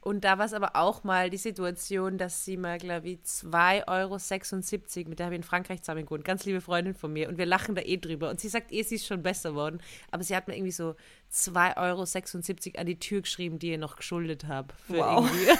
[0.00, 3.88] Und da war es aber auch mal die Situation, dass sie mal, glaube ich, 2,76
[3.88, 7.38] Euro, mit der habe ich in Frankreich zusammen gewohnt, ganz liebe Freundin von mir, und
[7.38, 8.30] wir lachen da eh drüber.
[8.30, 10.94] Und sie sagt eh, sie ist schon besser worden, aber sie hat mir irgendwie so
[11.32, 14.74] 2,76 Euro an die Tür geschrieben, die ihr noch geschuldet habe.
[14.86, 15.26] Für Wow.
[15.26, 15.50] irgendwie.
[15.50, 15.58] und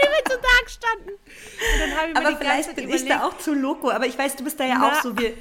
[0.00, 1.12] ich bin so da gestanden.
[1.12, 3.90] Und dann habe ich mir Aber vielleicht bin überlegt, ich da auch zu loco.
[3.90, 4.88] Aber ich weiß, du bist da ja Na.
[4.88, 5.18] auch so.
[5.18, 5.34] Wir,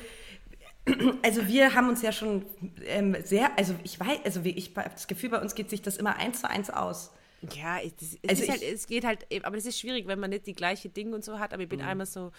[1.23, 2.45] also wir haben uns ja schon
[2.85, 5.97] ähm, sehr, also ich weiß, also ich habe das Gefühl, bei uns geht sich das
[5.97, 7.11] immer eins zu eins aus.
[7.55, 10.07] Ja, es, es, Also ist halt, ich- es geht halt, eben- aber es ist schwierig,
[10.07, 11.85] wenn man nicht die gleiche Dinge und so hat, aber ich bin Mhm.
[11.87, 12.31] einmal so,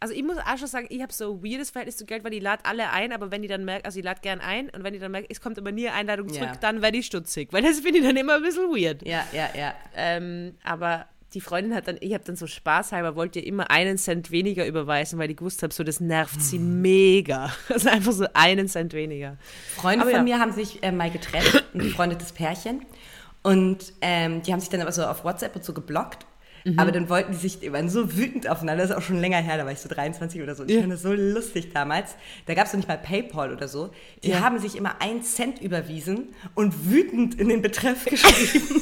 [0.00, 2.34] also ich muss auch schon sagen, ich habe so ein weirdes Verhältnis zu Geld, weil
[2.34, 4.84] ich lade alle ein, aber wenn die dann merkt, also ich lade gern ein und
[4.84, 6.56] wenn die dann merkt, es kommt aber nie eine Einladung zurück, Ja.
[6.56, 9.06] dann werde ich stutzig, weil das finde ich dann immer ein bisschen weird.
[9.06, 9.74] Ja, ja, ja.
[9.96, 13.98] Ähm, aber die Freundin hat dann, ich habe dann so spaßhalber, wollte ihr immer einen
[13.98, 16.80] Cent weniger überweisen, weil ich gewusst habe, so das nervt sie Mhm.
[16.82, 17.52] mega.
[17.68, 19.36] Also einfach so einen Cent weniger.
[19.76, 20.36] Freunde Aber von ja.
[20.36, 22.82] mir haben sich äh, mal getrennt, ein befreundetes Pärchen.
[23.42, 26.24] Und ähm, die haben sich dann aber so auf WhatsApp und so geblockt.
[26.64, 26.78] Mhm.
[26.78, 29.36] Aber dann wollten die sich, die waren so wütend aufeinander, das ist auch schon länger
[29.36, 30.62] her, da war ich so 23 oder so.
[30.62, 30.80] Und ich Ja.
[30.80, 32.14] fand das so lustig damals.
[32.46, 33.90] Da gab es noch nicht mal Paypal oder so.
[34.22, 34.40] Die Ja.
[34.40, 38.80] haben sich immer einen Cent überwiesen und wütend in den Betreff geschrieben.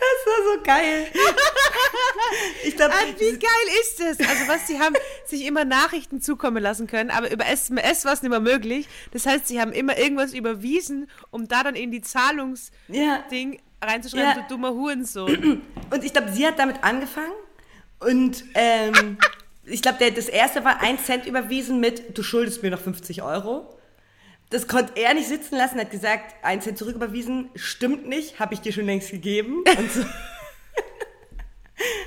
[0.00, 1.06] Das war so geil.
[2.64, 4.18] Ich glaube, Ah, wie geil ist das?
[4.28, 4.94] Also was, sie haben
[5.26, 8.88] sich immer Nachrichten zukommen lassen können, aber über SMS war es nicht mehr möglich.
[9.12, 13.24] Das heißt, sie haben immer irgendwas überwiesen, um da dann in die Zahlungsding ja.
[13.82, 14.34] reinzuschreiben, Ja.
[14.34, 15.62] du dummer Hurensohn.
[15.90, 17.32] Und ich glaube, sie hat damit angefangen.
[18.00, 19.18] Und ähm,
[19.64, 23.78] ich glaube, das erste war ein Cent überwiesen mit, du schuldest mir noch 50 Euro.
[24.50, 28.60] Das konnte er nicht sitzen lassen, hat gesagt, ein Cent zurücküberwiesen, stimmt nicht, habe ich
[28.60, 29.64] dir schon längst gegeben.
[29.76, 30.00] Und so.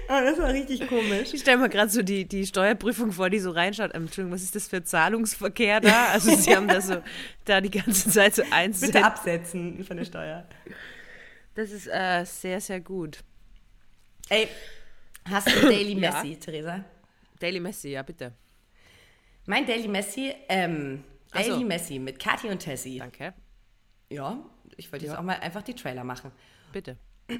[0.09, 1.33] Und das war richtig komisch.
[1.33, 3.91] Ich stelle mir gerade so die, die Steuerprüfung vor, die so reinschaut.
[3.93, 6.05] Ähm, Entschuldigung, was ist das für Zahlungsverkehr da?
[6.13, 7.01] Also sie haben da so
[7.43, 9.05] da die ganze Zeit so eins Bitte Cent.
[9.05, 10.47] absetzen von der Steuer.
[11.55, 13.19] Das ist äh, sehr, sehr gut.
[14.29, 14.47] Ey,
[15.29, 16.11] hast du Daily Ja.
[16.23, 16.85] Messi, Theresa?
[17.39, 18.31] Daily Messi, ja bitte.
[19.45, 21.41] Mein Daily Messi, ähm, Ach.
[21.41, 22.99] Daily Messi mit Kathi und Tessie.
[22.99, 23.33] Danke.
[24.09, 24.39] Ja,
[24.77, 25.19] ich wollte jetzt Ja.
[25.19, 26.31] auch mal einfach die Trailer machen.
[26.71, 26.97] Bitte.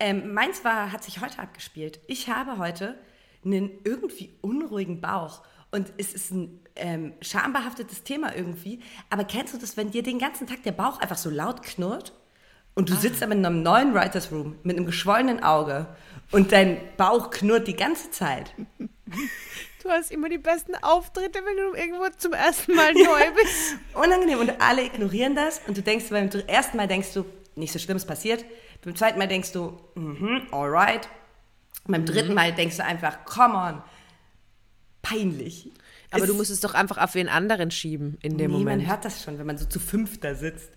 [0.00, 1.98] Ähm, meins war, hat sich heute abgespielt.
[2.06, 2.96] Ich habe heute
[3.44, 5.42] einen irgendwie unruhigen Bauch.
[5.72, 8.80] Und es ist ein ähm, schambehaftetes Thema irgendwie.
[9.10, 12.12] Aber kennst du das, wenn dir den ganzen Tag der Bauch einfach so laut knurrt?
[12.74, 15.88] Und du sitzt aber in einem neuen Writers Room mit einem geschwollenen Auge
[16.30, 18.54] und dein Bauch knurrt die ganze Zeit.
[19.88, 23.76] Du hast immer die besten Auftritte, wenn du irgendwo zum ersten Mal neu bist.
[23.94, 27.24] Unangenehm und alle ignorieren das und du denkst beim ersten Mal denkst du,
[27.56, 28.44] nichts so Schlimmes passiert.
[28.84, 31.08] Beim zweiten Mal denkst du, mhm, alright.
[31.86, 33.82] Beim dritten Mal denkst du einfach, come on,
[35.00, 35.72] peinlich.
[36.10, 38.82] Aber Es- du musst es doch einfach auf wen anderen schieben in dem nee, Moment.
[38.82, 40.70] man hört das schon, wenn man so zu fünf da sitzt.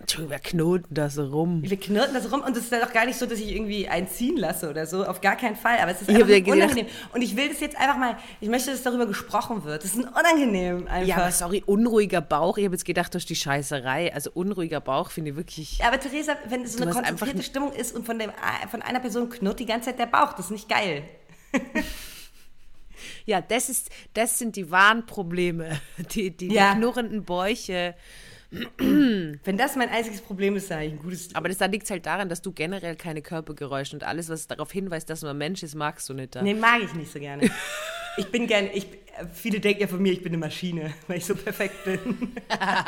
[0.00, 1.62] Entschuldigung, wer knoten da so rum?
[1.62, 3.88] Wir knirren das rum und es ist ja doch gar nicht so, dass ich irgendwie
[3.88, 5.04] einen ziehen lasse oder so.
[5.04, 5.78] Auf gar keinen Fall.
[5.78, 6.86] Aber es ist einfach unangenehm.
[7.12, 9.84] Und ich will das jetzt einfach mal, ich möchte, dass darüber gesprochen wird.
[9.84, 11.06] Das ist ein unangenehm einfach.
[11.06, 12.58] Ja, aber sorry, unruhiger Bauch.
[12.58, 14.12] Ich habe jetzt gedacht, durch die Scheißerei.
[14.14, 15.78] Also unruhiger Bauch finde ich wirklich.
[15.78, 18.30] Ja, aber Theresa, wenn es so eine konzentrierte Stimmung ist und von, dem,
[18.70, 21.02] von einer Person knurrt die ganze Zeit der Bauch, das ist nicht geil.
[23.26, 25.80] Ja, das ist, das sind die wahren Probleme.
[26.14, 26.72] Die, die, Ja.
[26.72, 27.94] die knurrenden Bäuche.
[28.50, 31.34] Wenn das mein einziges Problem ist, habe ich ein gutes.
[31.34, 34.46] Aber das, da liegt es halt daran, dass du generell keine Körpergeräusche und alles, was
[34.46, 36.34] darauf hinweist, dass man Mensch ist, magst du nicht.
[36.34, 36.42] Da.
[36.42, 37.50] Nee, mag ich nicht so gerne.
[38.16, 38.86] Ich bin gerne, ich,
[39.32, 42.32] viele denken ja von mir, ich bin eine Maschine, weil ich so perfekt bin.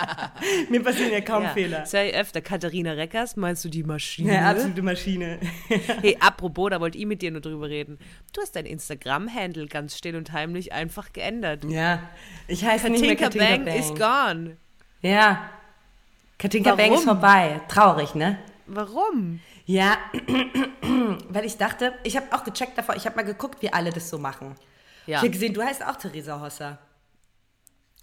[0.71, 1.51] mir passieren ja kaum Ja.
[1.51, 1.87] Fehler.
[1.87, 4.33] Sei öfter Katharina Reckers, meinst du die Maschine?
[4.35, 5.39] Ja, absolute Maschine.
[6.01, 7.99] Hey, apropos, da wollte ich mit dir nur drüber reden.
[8.33, 11.65] Du hast dein Instagram-Handle ganz still und heimlich einfach geändert.
[11.69, 12.03] ja,
[12.49, 13.99] ich heiße nicht mehr Katinka Bang is Bang.
[13.99, 14.57] gone.
[15.03, 15.51] Ja,
[16.39, 16.99] Katinka Warum?
[17.03, 17.61] vorbei.
[17.69, 18.39] Traurig, ne?
[18.67, 19.41] Warum?
[19.67, 19.99] Ja,
[21.29, 24.09] weil ich dachte, ich habe auch gecheckt davor, ich habe mal geguckt, wie alle das
[24.09, 24.55] so machen.
[25.07, 25.19] Ja.
[25.19, 26.79] Ich habe gesehen, du heißt auch Theresa Hosser.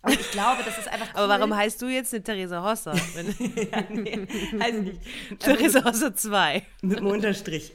[0.04, 1.20] Und ich glaube, das ist einfach cool.
[1.24, 2.94] Aber warum heißt du jetzt nicht Theresa Hosser?
[3.72, 5.00] Ja, nee, weiß nicht.
[5.40, 6.64] Theresa Hosser 2.
[6.84, 7.74] Mit dem Unterstrich.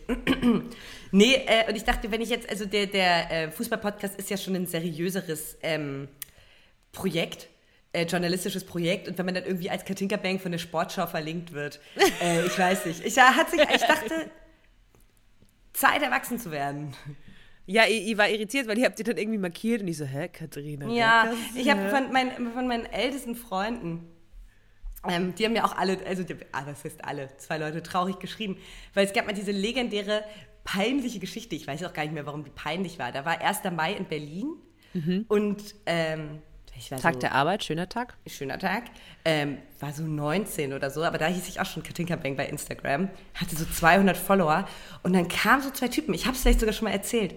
[1.11, 4.37] nee, äh, und ich dachte, wenn ich jetzt, also der, der äh, Fußball-Podcast ist ja
[4.37, 6.09] schon ein seriöseres ähm,
[6.93, 7.49] Projekt,
[7.93, 9.09] äh, journalistisches Projekt.
[9.09, 11.81] Und wenn man dann irgendwie als Katinka Bank von der Sportschau verlinkt wird,
[12.23, 13.05] äh, ich weiß nicht.
[13.05, 14.31] Ich, ja, hat sich, ich dachte,
[15.73, 16.95] Zeit erwachsen zu werden.
[17.67, 20.05] Ja, ich, ich war irritiert, weil ihr habt die dann irgendwie markiert und ich so,
[20.05, 21.39] hä, Katharina Ja, Reckers?
[21.55, 24.09] ich habe von, mein, von meinen ältesten Freunden,
[25.09, 28.19] ähm, die haben mir auch alle, also die, ah, das heißt alle, zwei Leute traurig
[28.19, 28.57] geschrieben,
[28.95, 30.25] weil es gab mal diese legendäre
[30.65, 33.11] peinliche Geschichte, ich weiß auch gar nicht mehr, warum die peinlich war.
[33.13, 33.59] Da war 1.
[33.75, 34.55] Mai in Berlin
[35.29, 36.43] und ähm, Mhm.
[36.89, 38.15] Tag so, der Arbeit, schöner Tag.
[38.27, 38.85] schöner Tag,
[39.25, 42.47] ähm, war so 19 oder so, aber da hieß ich auch schon Katinka Bang bei
[42.47, 44.67] Instagram, hatte so 200 Follower.
[45.03, 47.35] Und dann kamen so zwei Typen, ich habe es vielleicht sogar schon mal erzählt.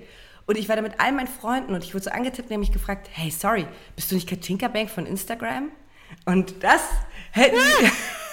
[0.47, 3.09] Und ich war da mit all meinen Freunden und ich wurde so angetippt mich gefragt,
[3.11, 5.71] hey, sorry, bist du nicht Katinka Bang von Instagram?
[6.25, 6.81] Und das
[7.31, 7.57] hätten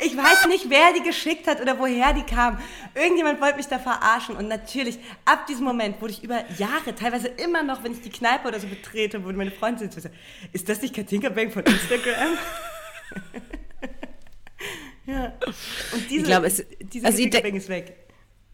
[0.00, 2.58] Ich weiß nicht, wer die geschickt hat oder woher die kam.
[2.94, 4.36] Irgendjemand wollte mich da verarschen.
[4.36, 8.10] Und natürlich, ab diesem Moment wurde ich über Jahre, teilweise immer noch, wenn ich die
[8.10, 10.08] Kneipe oder so betrete, wo meine Freunde sind, so,
[10.52, 12.38] ist das nicht Katinka Bang von Instagram?
[15.06, 15.32] ja.
[15.92, 17.96] Und diese, Ich glaube, es- diese also Katinka Bang ist weg.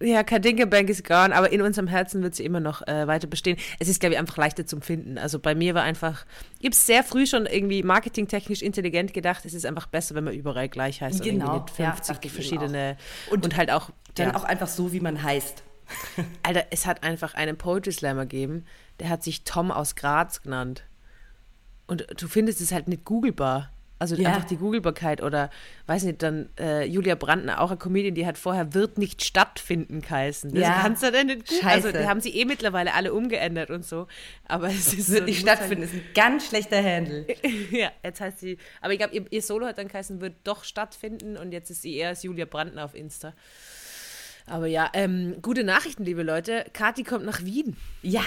[0.03, 3.27] Ja, Kadinka Bank ist gone, aber in unserem Herzen wird sie immer noch äh, weiter
[3.27, 3.57] bestehen.
[3.79, 5.19] Es ist, glaube ich, einfach leichter zum Finden.
[5.19, 6.27] Also bei mir war einfach,
[6.59, 10.35] ich habe sehr früh schon irgendwie marketingtechnisch intelligent gedacht, es ist einfach besser, wenn man
[10.35, 12.97] überall gleich heißt und Genau, irgendwie nicht ja, 50 dachte ich eben verschiedene
[13.31, 15.63] Und und, halt auch, Dann ja, auch einfach so, wie man heißt.
[16.43, 18.65] Alter, es hat einfach einen Poetry Slammer gegeben,
[18.99, 20.85] der hat sich Tom aus Graz genannt.
[21.87, 23.71] Und du findest es halt nicht googelbar.
[23.99, 24.31] Also Ja.
[24.31, 25.51] einfach die Googlebarkeit oder,
[25.87, 30.01] weiß nicht, dann äh, Julia Brandner, auch eine Comedian, die hat vorher wird nicht stattfinden
[30.03, 30.51] geheißen.
[30.53, 30.81] Das Ja.
[30.83, 31.49] kannst du denn nicht.
[31.65, 31.93] Also Scheiße.
[31.93, 34.07] die haben sie eh mittlerweile alle umgeändert und so.
[34.47, 37.25] Aber es ist Wird so, nicht musst stattfinden, ist ein ganz schlechter Handle.
[37.29, 37.39] Halt,
[37.71, 40.65] ja, jetzt heißt sie, aber ich glaube, ihr, ihr Solo hat dann geheißen, wird doch
[40.65, 43.33] stattfinden und jetzt ist sie eher als Julia Brandner auf Insta.
[44.47, 46.67] Aber ja, ähm, gute Nachrichten, liebe Leute.
[46.75, 47.77] Kathi kommt nach Wien.
[48.03, 48.25] Ja.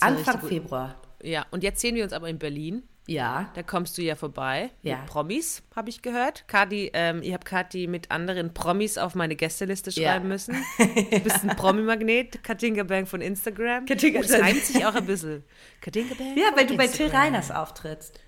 [0.00, 0.40] Anfang.
[0.40, 1.00] Februar.
[1.22, 2.82] Ja, und jetzt sehen wir uns aber in Berlin.
[3.06, 3.50] Ja.
[3.54, 4.70] Da kommst du ja vorbei.
[4.82, 4.96] Ja.
[4.98, 6.46] Mit Promis, habe ich gehört.
[6.48, 10.10] Kati, ähm, ich habe Kati mit anderen Promis auf meine Gästeliste Ja.
[10.12, 10.56] schreiben müssen.
[10.78, 12.42] Du bist ein Promi-Magnet.
[12.42, 13.86] Katinka Bang von Instagram.
[13.86, 15.44] Katinka Und es reimt sich auch ein bisschen.
[15.80, 17.06] Katinka Bang Ja, weil du bei Till.
[17.08, 18.18] Reiners auftrittst.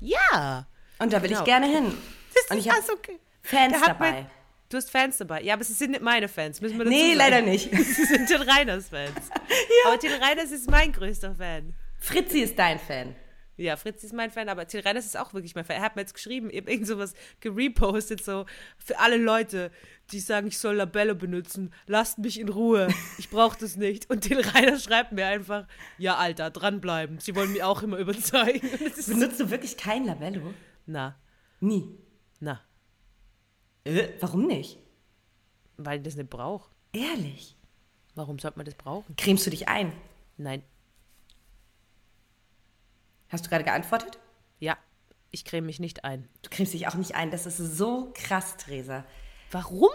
[0.00, 0.66] Ja.
[0.98, 1.40] Und da will Genau.
[1.40, 1.94] ich gerne hin.
[2.34, 3.18] Das Und ist ich habe okay.
[3.42, 4.12] Fans hat dabei.
[4.12, 4.26] Mit,
[4.70, 5.42] du hast Fans dabei.
[5.42, 6.60] Ja, aber es sind nicht meine Fans.
[6.60, 7.18] Müssen wir dazu Nee, sagen.
[7.18, 7.70] leider nicht.
[7.74, 9.30] Sie sind Till Reiners Fans.
[9.86, 11.72] Aber Till Reiners ist mein größter Fan.
[11.98, 13.14] Fritzi ist dein Fan.
[13.58, 15.76] Ja, Fritz ist mein Fan, aber Till Reiners ist auch wirklich mein Fan.
[15.76, 18.44] Er hat mir jetzt geschrieben, ich habe irgend sowas gerepostet, so
[18.76, 19.70] für alle Leute,
[20.12, 22.88] die sagen, ich soll Labello benutzen, lasst mich in Ruhe,
[23.18, 24.10] ich brauche das nicht.
[24.10, 25.66] Und Till Reiners schreibt mir einfach,
[25.96, 28.60] ja, Alter, dranbleiben, sie wollen mich auch immer überzeugen.
[29.06, 30.52] Benutzt du wirklich kein Labello?
[30.84, 31.16] na,
[31.60, 31.98] Nie.
[32.40, 32.60] na,
[33.84, 34.78] Äh, warum nicht?
[35.78, 36.70] weil ich das nicht brauche.
[36.92, 37.56] Ehrlich.
[38.14, 39.14] Warum sollte man das brauchen?
[39.16, 39.92] Cremst du dich ein?
[40.38, 40.62] Nein,
[43.28, 44.18] Hast du gerade geantwortet?
[44.58, 44.76] ja,
[45.32, 46.28] ich creme mich nicht ein.
[46.42, 47.30] Du cremst dich auch nicht ein.
[47.30, 49.04] Das ist so krass, Theresa.
[49.50, 49.90] Warum?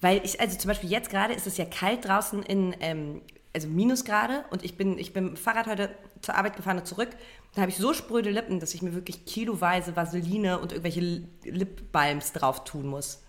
[0.00, 3.22] Weil ich, also zum Beispiel jetzt gerade ist es ja kalt draußen in, ähm,
[3.54, 6.86] also Minusgrade und ich bin, ich bin mit dem Fahrrad heute zur Arbeit gefahren und
[6.86, 7.08] zurück.
[7.54, 11.28] Da habe ich so spröde Lippen, dass ich mir wirklich kiloweise Vaseline und irgendwelche Li-
[11.44, 13.22] Lipbalms drauf tun muss.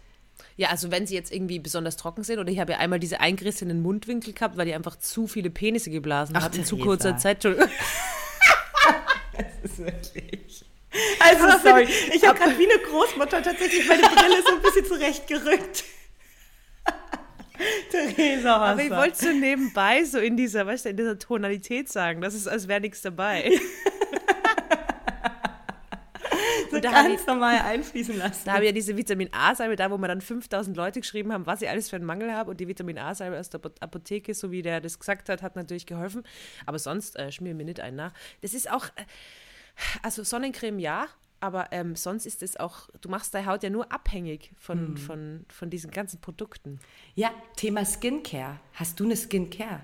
[0.55, 3.19] Ja, also wenn sie jetzt irgendwie besonders trocken sind, oder ich habe ja einmal diese
[3.21, 7.17] eingerissenen Mundwinkel gehabt, weil ich einfach zu viele Penisse geblasen Ach, habe in zu kurzer
[7.17, 7.45] Zeit.
[9.73, 10.65] Ist wirklich.
[11.19, 11.87] Also, sorry.
[12.13, 15.83] Ich habe gerade wie eine Großmutter tatsächlich meine Brille so ein bisschen zurechtgerückt.
[17.89, 18.71] Theresa Hosser.
[18.71, 22.33] Aber ich wollte so nebenbei so in dieser, weißt du, in dieser Tonalität sagen, das
[22.35, 23.51] ist, als wäre nichts dabei.
[26.71, 28.41] so da ganz normal einfließen lassen.
[28.45, 31.45] Da habe ich ja diese Vitamin A-Salbe da, wo mir dann 5000 Leute geschrieben haben,
[31.45, 32.51] was ich alles für einen Mangel habe.
[32.51, 35.55] Und die Vitamin A-Salbe aus der Apo- Apotheke, so wie der das gesagt hat, hat
[35.55, 36.23] natürlich geholfen.
[36.65, 38.13] Aber sonst äh, schmier mir nicht einen nach.
[38.41, 39.03] Das ist auch, äh,
[40.01, 41.07] also Sonnencreme ja,
[41.39, 45.45] aber ähm, sonst ist es auch, du machst deine Haut ja nur abhängig von, von,
[45.49, 46.79] von diesen ganzen Produkten.
[47.15, 48.59] Ja, Thema Skincare.
[48.73, 49.81] Hast du eine Skincare?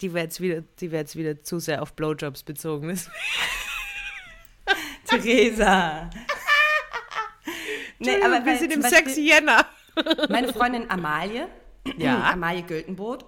[0.00, 2.88] Die wäre jetzt, wieder- die wär jetzt wieder zu sehr auf Blowjobs bezogen.
[5.06, 6.10] Theresa.
[7.98, 9.66] nee, aber wir sind im Sexy Jänner.
[10.28, 11.48] Meine Freundin Amalie,
[11.96, 12.32] Ja.
[12.32, 13.24] Amalie Gültenboot,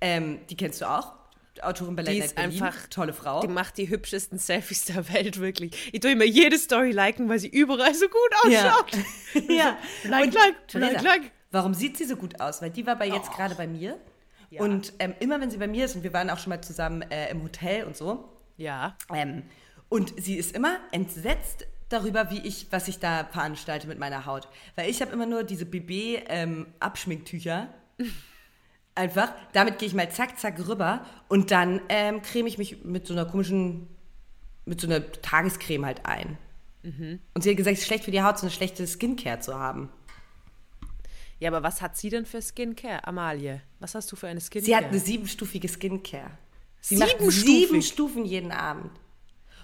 [0.00, 1.14] ähm, die kennst du auch.
[1.62, 2.62] Autorin bei Die ist Berlin.
[2.62, 3.40] einfach- tolle Frau.
[3.40, 5.90] Die macht die hübschesten Selfies der Welt, wirklich.
[5.92, 8.70] Ich tue immer jede Story liken, weil sie überall so gut Ja.
[8.72, 8.92] ausschaut.
[9.48, 9.76] ja.
[10.04, 11.32] Like, Und like, Theresa, like, like.
[11.50, 12.62] Warum sieht sie so gut aus?
[12.62, 13.98] Weil die war bei jetzt gerade bei mir.
[14.50, 14.62] Ja.
[14.62, 17.02] Und ähm, immer wenn sie bei mir ist, und wir waren auch schon mal zusammen
[17.10, 18.96] äh, im Hotel und so, Ja.
[19.14, 19.42] ähm,
[19.88, 24.46] und sie ist immer entsetzt darüber, wie ich, was ich da veranstalte mit meiner Haut.
[24.76, 27.68] Weil ich habe immer nur diese BB-Abschminktücher.
[28.94, 29.32] Einfach.
[29.52, 33.14] Damit gehe ich mal zack, zack rüber und dann ähm, creme ich mich mit so
[33.14, 33.86] einer komischen,
[34.64, 36.38] mit so einer Tagescreme halt ein.
[36.82, 39.58] Und sie hat gesagt, es ist schlecht für die Haut, so eine schlechte Skincare zu
[39.58, 39.90] haben.
[41.38, 43.62] Ja, aber was hat sie denn für Skincare, Amalie?
[43.80, 44.64] Was hast du für eine Skincare?
[44.64, 46.30] Sie hat eine siebenstufige Skincare.
[46.80, 47.44] Sie macht Siebenstufig?
[47.44, 48.90] sieben Stufen jeden Abend.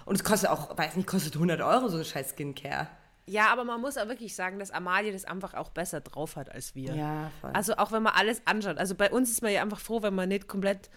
[0.05, 2.87] Und es kostet auch, weiß nicht, kostet 100 Euro so eine scheiß Skincare.
[3.29, 6.49] Ja, aber man muss auch wirklich sagen, dass Amalie das einfach auch besser drauf hat
[6.49, 6.95] als wir.
[6.95, 7.51] Ja, voll.
[7.53, 8.77] Also auch wenn man alles anschaut.
[8.77, 10.89] Also bei uns ist man ja einfach froh, wenn man nicht komplett,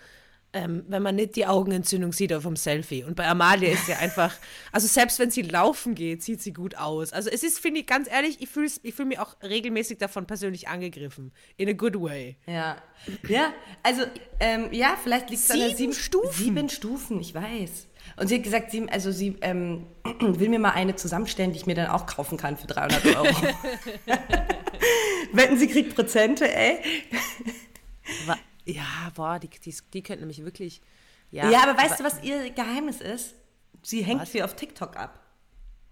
[0.53, 3.03] ähm, wenn man nicht die Augenentzündung sieht auf dem Selfie.
[3.03, 4.33] Und bei Amalie ist ja einfach,
[4.73, 7.13] also selbst wenn sie laufen geht, sieht sie gut aus.
[7.13, 10.29] Also es ist, finde ich, ganz ehrlich, ich fühle ich fühl mich auch regelmäßig davon
[10.29, 11.33] persönlich angegriffen.
[11.57, 12.37] In a good way.
[12.47, 12.77] Ja,
[13.29, 13.53] ja,
[13.83, 14.03] also
[14.39, 16.45] ähm, ja, vielleicht liegt es an der Sieben sieben Stufen?
[16.45, 17.89] Sieben Stufen, ich weiß.
[18.17, 19.87] Und sie hat gesagt, sie, also sie ähm,
[20.21, 23.27] will mir mal eine zusammenstellen, die ich mir dann auch kaufen kann für 300 Euro.
[25.33, 26.79] Wetten, sie kriegt Prozente, ey.
[28.65, 30.81] Ja, boah, die, die, die könnten nämlich wirklich.
[31.31, 33.35] Ja, Ja, aber weißt du, was ihr Geheimnis ist?
[33.83, 35.21] Sie hängt viel auf TikTok ab.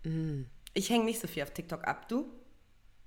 [0.04, 0.42] Mm.
[0.74, 2.26] Ich hänge nicht so viel auf TikTok ab, du?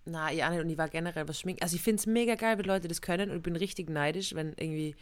[0.06, 1.62] Na, ja, und ich war generell was schminken.
[1.62, 4.34] Also ich finde es mega geil, wenn Leute das können und ich bin richtig neidisch,
[4.34, 4.96] wenn irgendwie,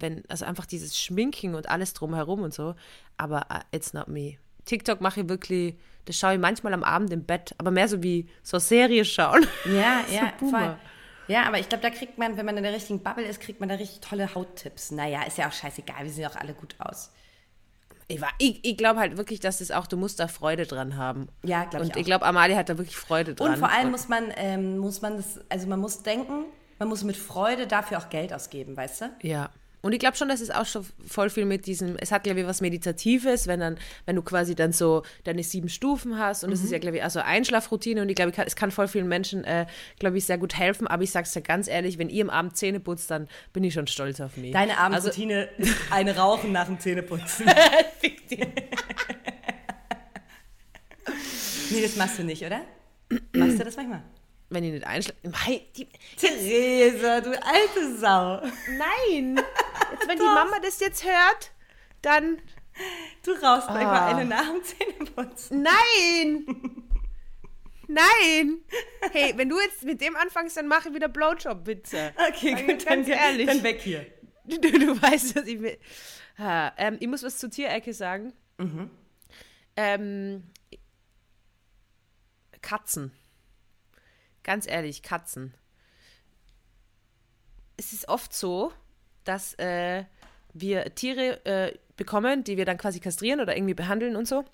[0.00, 2.74] wenn, also einfach dieses Schminken und alles drumherum und so.
[3.16, 4.36] Aber uh, it's not me.
[4.64, 5.74] TikTok mache ich wirklich,
[6.04, 9.46] das schaue ich manchmal am Abend im Bett, aber mehr so wie so Serie schauen.
[9.64, 10.58] Ja, ja, Boomer.
[10.58, 10.76] voll.
[11.28, 13.60] Ja, aber ich glaube, da kriegt man, wenn man in der richtigen Bubble ist, kriegt
[13.60, 14.90] man da richtig tolle Hauttipps.
[14.90, 17.12] Naja, ist ja auch scheißegal, wir sehen auch alle gut aus.
[18.10, 21.28] Ich, ich, ich glaube halt wirklich, dass das auch, du musst da Freude dran haben.
[21.42, 23.52] Ja, glaub ich Und ich glaube, Amalie hat da wirklich Freude dran.
[23.52, 26.46] Und vor allem muss man, ähm, muss man das, also man muss denken,
[26.78, 29.10] man muss mit Freude dafür auch Geld ausgeben, weißt du?
[29.20, 29.50] Ja.
[29.80, 32.40] Und ich glaube schon, dass es auch schon voll viel mit diesem, es hat, glaube
[32.40, 36.50] ich, was Meditatives, wenn dann, wenn du quasi dann so deine sieben Stufen hast und
[36.52, 39.44] es ist ja, glaube ich, also Einschlafroutine und ich glaube, es kann voll vielen Menschen,
[39.44, 39.66] äh,
[39.98, 42.56] glaube ich, sehr gut helfen, aber ich sag's dir ganz ehrlich, wenn ihr am Abend
[42.56, 44.52] Zähne putzt, dann bin ich schon stolz auf mich.
[44.52, 47.46] Deine Also, Abendroutine ist eine Rauchen nach dem Zähneputzen.
[51.70, 52.62] nee, das machst du nicht, oder?
[53.32, 54.02] Machst du das manchmal?
[54.50, 54.86] Wenn ich nicht
[55.76, 58.40] die, Theresa, du alte Sau.
[58.76, 59.36] nein,
[59.92, 61.52] jetzt, wenn die Mama das jetzt hört,
[62.02, 62.40] dann,
[63.24, 64.06] Du rauchst manchmal Ah.
[64.16, 65.62] eine nach dem Zähneputzen.
[65.62, 66.46] nein,
[67.88, 68.58] nein,
[69.12, 72.12] hey, wenn du jetzt mit dem anfängst, dann mache ich wieder Blowjob-Witze.
[72.28, 73.46] Okay, ich gut, dann, ganz ehrlich.
[73.46, 74.06] dann weg hier.
[74.44, 75.76] Du, du weißt, was ich will.
[76.38, 78.32] Ha, ähm, ich muss was zur Tierecke sagen.
[79.76, 80.44] Ähm,
[82.62, 83.12] Katzen.
[84.48, 85.52] Ganz ehrlich, Katzen.
[87.76, 88.72] Es ist oft so,
[89.24, 90.04] dass äh,
[90.54, 94.46] wir Tiere äh, bekommen, die wir dann quasi kastrieren oder irgendwie behandeln und so.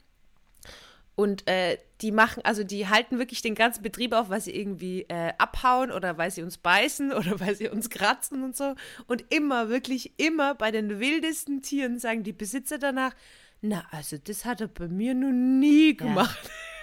[1.15, 5.03] Und äh, die machen, also die halten wirklich den ganzen Betrieb auf, weil sie irgendwie
[5.03, 8.75] äh, abhauen oder weil sie uns beißen oder weil sie uns kratzen und so.
[9.07, 13.15] Und immer, wirklich immer bei den wildesten Tieren sagen die Besitzer danach,
[13.61, 16.51] na, also das hat er bei mir noch nie gemacht.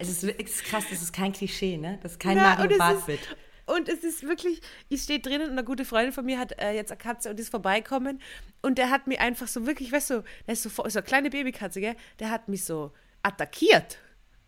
[0.00, 1.98] Es ist, es ist krass, das ist kein Klischee, ne?
[2.02, 3.20] Das ist kein Na, Mario und es Barth-Witz.
[3.20, 3.36] ist-
[3.66, 6.72] Und es ist wirklich, ich stehe drinnen und eine gute Freundin von mir hat äh,
[6.72, 8.20] jetzt eine Katze und ist vorbeikommen
[8.62, 11.30] und der hat mich einfach so wirklich, weißt du, der ist so, so eine kleine
[11.30, 11.96] Babykatze, gell?
[12.20, 12.92] Der hat mich so
[13.22, 13.98] attackiert.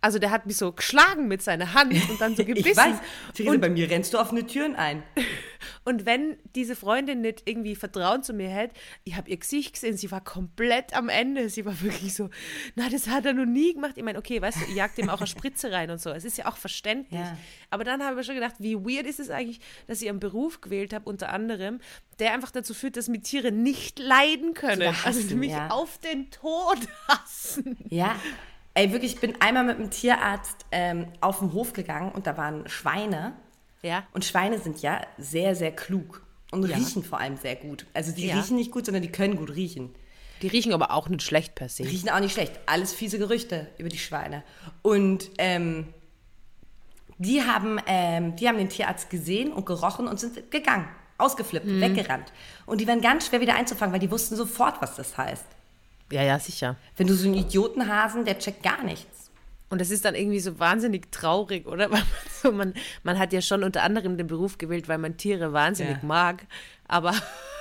[0.00, 2.68] Also der hat mich so geschlagen mit seiner Hand und dann so gebissen.
[2.68, 2.96] Ich weiß,
[3.34, 5.02] Theresa, und, bei mir rennst du offene Türen ein.
[5.84, 8.74] und wenn diese Freundin nicht irgendwie Vertrauen zu mir hätte,
[9.04, 11.50] ich habe ihr Gesicht gesehen, sie war komplett am Ende.
[11.50, 12.30] Sie war wirklich so,
[12.76, 13.92] na, das hat er noch nie gemacht.
[13.96, 16.10] Ich meine, okay, weißt du, ich jagt ihm auch eine Spritze rein und so.
[16.10, 17.20] Es ist ja auch verständlich.
[17.20, 17.36] Ja.
[17.68, 20.60] Aber dann habe ich schon gedacht, wie weird ist es eigentlich, dass ich einen Beruf
[20.60, 21.80] gewählt habe, unter anderem,
[22.18, 24.82] der einfach dazu führt, dass mir Tiere nicht leiden können.
[24.82, 25.68] Also hassen, mich ja.
[25.68, 26.78] auf den Tod
[27.08, 27.76] hassen.
[27.88, 28.16] Ja.
[28.74, 32.36] Ey, wirklich, ich bin einmal mit einem Tierarzt ähm, auf den Hof gegangen und da
[32.36, 33.32] waren Schweine.
[33.82, 34.04] Ja.
[34.12, 36.76] Und Schweine sind ja sehr, sehr klug und Ja.
[36.76, 37.86] riechen vor allem sehr gut.
[37.94, 38.36] Also die Ja.
[38.36, 39.94] riechen nicht gut, sondern die können gut riechen.
[40.42, 41.82] Die riechen aber auch nicht schlecht per se.
[41.84, 42.52] Riechen auch nicht schlecht.
[42.66, 44.42] Alles fiese Gerüchte über die Schweine.
[44.82, 45.88] Und ähm,
[47.18, 50.88] die, haben, ähm, die haben den Tierarzt gesehen und gerochen und sind gegangen.
[51.18, 52.32] ausgeflippt, weggerannt.
[52.64, 55.44] Und die waren ganz schwer wieder einzufangen, weil die wussten sofort, was das heißt.
[56.12, 56.76] Ja, ja, sicher.
[56.96, 59.30] Wenn du so einen Idiotenhasen, der checkt gar nichts.
[59.68, 61.90] Und das ist dann irgendwie so wahnsinnig traurig, oder?
[61.90, 62.08] Weil man,
[62.42, 65.98] so, man, man hat ja schon unter anderem den Beruf gewählt, weil man Tiere wahnsinnig
[65.98, 66.06] Ja.
[66.06, 66.46] mag.
[66.88, 67.14] Aber,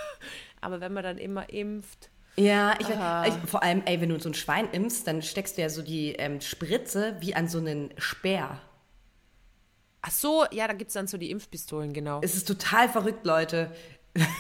[0.62, 2.10] aber wenn man dann immer impft.
[2.36, 5.62] Ja, ich, ich vor allem, ey, wenn du so ein Schwein impfst, dann steckst du
[5.62, 8.60] ja so die ähm, Spritze wie an so einen Speer.
[10.02, 12.22] Ach so, ja, da gibt es dann so die Impfpistolen, genau.
[12.24, 13.72] Es ist total verrückt, Leute.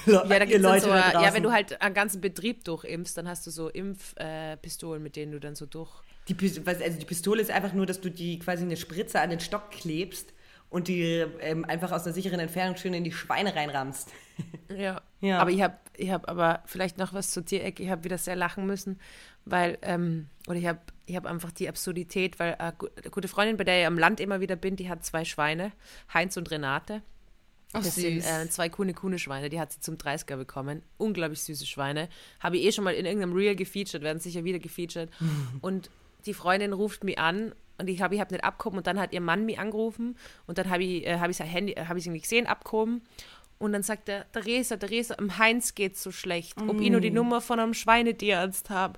[0.06, 3.46] Ja, da gibt's dann so, ja, wenn du halt einen ganzen Betrieb durchimpfst, dann hast
[3.48, 5.92] du so Impfpistolen, äh, mit denen du dann so durch.
[6.28, 9.40] Die, also die Pistole ist einfach nur, dass du die quasi eine Spritze an den
[9.40, 10.34] Stock klebst
[10.70, 14.12] und die ähm, einfach aus einer sicheren Entfernung schön in die Schweine reinrammst.
[14.74, 15.02] Ja.
[15.20, 15.40] Ja.
[15.40, 17.84] Aber ich habe ich hab aber vielleicht noch was zur Tierecke.
[17.84, 18.98] Ich habe wieder sehr lachen müssen,
[19.44, 23.58] weil, ähm, oder ich habe ich hab einfach die Absurdität, weil äh, eine gute Freundin,
[23.58, 25.74] bei der ich am Land immer wieder bin, die hat zwei Schweine,
[26.14, 27.02] Heinz und Renate.
[27.74, 30.82] Ach, Das sind äh, zwei Kuhne Kuhne Schweine, die hat sie zum 30er bekommen.
[30.98, 32.10] Unglaublich süße Schweine.
[32.40, 35.10] Habe ich eh schon mal in irgendeinem Reel gefeatured, werden sicher wieder gefeatured.
[35.62, 35.90] und
[36.26, 39.14] die Freundin ruft mich an und ich habe ich hab nicht abgehoben und dann hat
[39.14, 40.18] ihr Mann mich angerufen
[40.48, 43.02] und dann habe ich, äh, hab ich sein Handy, äh, habe ich irgendwie gesehen, abgehoben.
[43.60, 46.58] Und dann sagt er, Theresa, Theresa, am Heinz geht's so schlecht.
[46.62, 48.98] Ob ich nur die Nummer von einem Schweinetierarzt habe.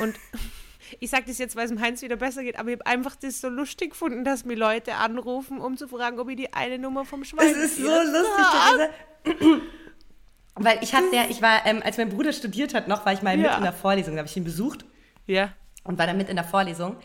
[0.00, 0.16] Und
[0.98, 3.16] ich sage das jetzt, weil es dem Heinz wieder besser geht, aber ich habe einfach
[3.16, 6.78] das so lustig gefunden, dass mir Leute anrufen, um zu fragen, ob ich die eine
[6.78, 9.62] Nummer vom Das Schweinetierarzt ist so lustig.
[10.56, 13.22] Weil ich hatte ja, ich war, ähm, als mein Bruder studiert hat noch, war ich
[13.22, 13.56] mal mit Ja.
[13.56, 14.84] in der Vorlesung, da habe ich ihn besucht
[15.26, 15.52] Ja.
[15.84, 16.96] und war dann mit in der Vorlesung.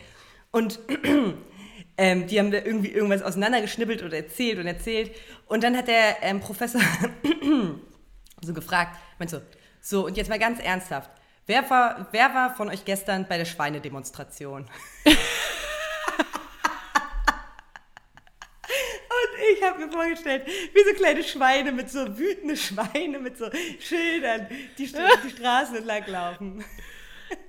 [0.50, 0.78] Und
[1.96, 5.12] ähm, die haben da irgendwie irgendwas auseinandergeschnibbelt oder erzählt und erzählt.
[5.46, 6.80] Und dann hat der ähm, Professor
[8.42, 9.40] so gefragt, meint so,
[9.80, 11.10] so, und jetzt mal ganz ernsthaft,
[11.46, 14.66] wer war, wer war von euch gestern bei der Schweinedemonstration?
[15.04, 15.16] Und
[19.52, 23.48] ich habe mir vorgestellt, wie so kleine Schweine mit so wütende Schweine mit so
[23.80, 26.64] Schildern, die, St die Straße entlang laufen.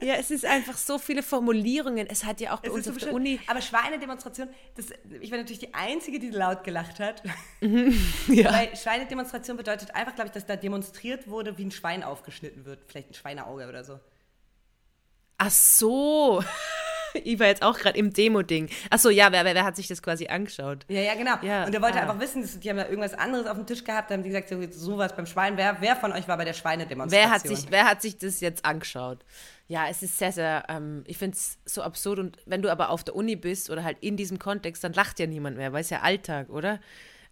[0.01, 2.07] Ja, es ist einfach so viele Formulierungen.
[2.07, 3.13] Es hat ja auch bei Es uns so auf der.
[3.13, 3.39] Uni.
[3.47, 4.87] Aber Schweinedemonstration, das,
[5.21, 7.23] ich war natürlich die Einzige, die laut gelacht hat.
[8.27, 8.53] Ja.
[8.53, 12.79] Weil Schweinedemonstration bedeutet einfach, glaube ich, dass da demonstriert wurde, wie ein Schwein aufgeschnitten wird.
[12.87, 13.99] Vielleicht ein Schweineauge oder so.
[15.37, 16.43] Ach so.
[17.23, 18.69] Ich war jetzt auch gerade im Demo-Ding.
[18.89, 20.85] Ach so, ja, wer, wer, wer hat sich das quasi angeschaut?
[20.87, 21.35] Ja, ja, genau.
[21.41, 22.01] Ja, und er wollte ah.
[22.01, 24.29] einfach wissen, dass, die haben ja irgendwas anderes auf dem Tisch gehabt, da haben die
[24.29, 25.57] gesagt, so, sowas beim Schwein.
[25.57, 27.29] Wer, wer von euch war bei der Schweinedemonstration?
[27.29, 29.25] Wer hat, sich, wer hat sich das jetzt angeschaut?
[29.67, 32.19] Ja, es ist sehr, sehr, ähm, ich finde es so absurd.
[32.19, 35.19] Und wenn du aber auf der Uni bist oder halt in diesem Kontext, dann lacht
[35.19, 36.79] ja niemand mehr, weil es ja Alltag, oder?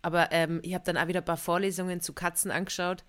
[0.02, 3.04] Aber ähm, ich habe dann auch wieder ein paar Vorlesungen zu Katzen angeschaut.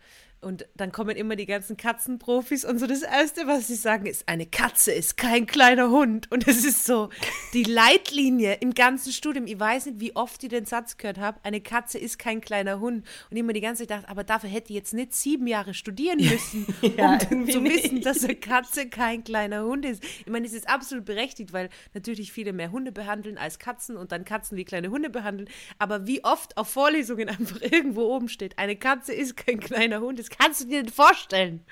[0.46, 4.28] Und dann kommen immer die ganzen Katzenprofis und so das Erste, was sie sagen, ist,
[4.28, 6.30] eine Katze ist kein kleiner Hund.
[6.30, 7.10] Und es ist so
[7.52, 9.48] die Leitlinie im ganzen Studium.
[9.48, 12.78] Ich weiß nicht, wie oft ich den Satz gehört habe, eine Katze ist kein kleiner
[12.78, 13.04] Hund.
[13.28, 15.74] Und ich mir die ganze Zeit gedacht, aber dafür hätte ich jetzt nicht sieben Jahre
[15.74, 16.64] studieren müssen,
[16.96, 18.06] Ja, um zu wissen, nicht.
[18.06, 20.00] dass eine Katze kein kleiner Hund ist.
[20.04, 24.12] Ich meine, es ist absolut berechtigt, weil natürlich viele mehr Hunde behandeln als Katzen und
[24.12, 25.50] dann Katzen wie kleine Hunde behandeln.
[25.80, 30.20] Aber wie oft auf Vorlesungen einfach irgendwo oben steht, eine Katze ist kein kleiner Hund,
[30.20, 31.64] das kannst du dir nicht vorstellen.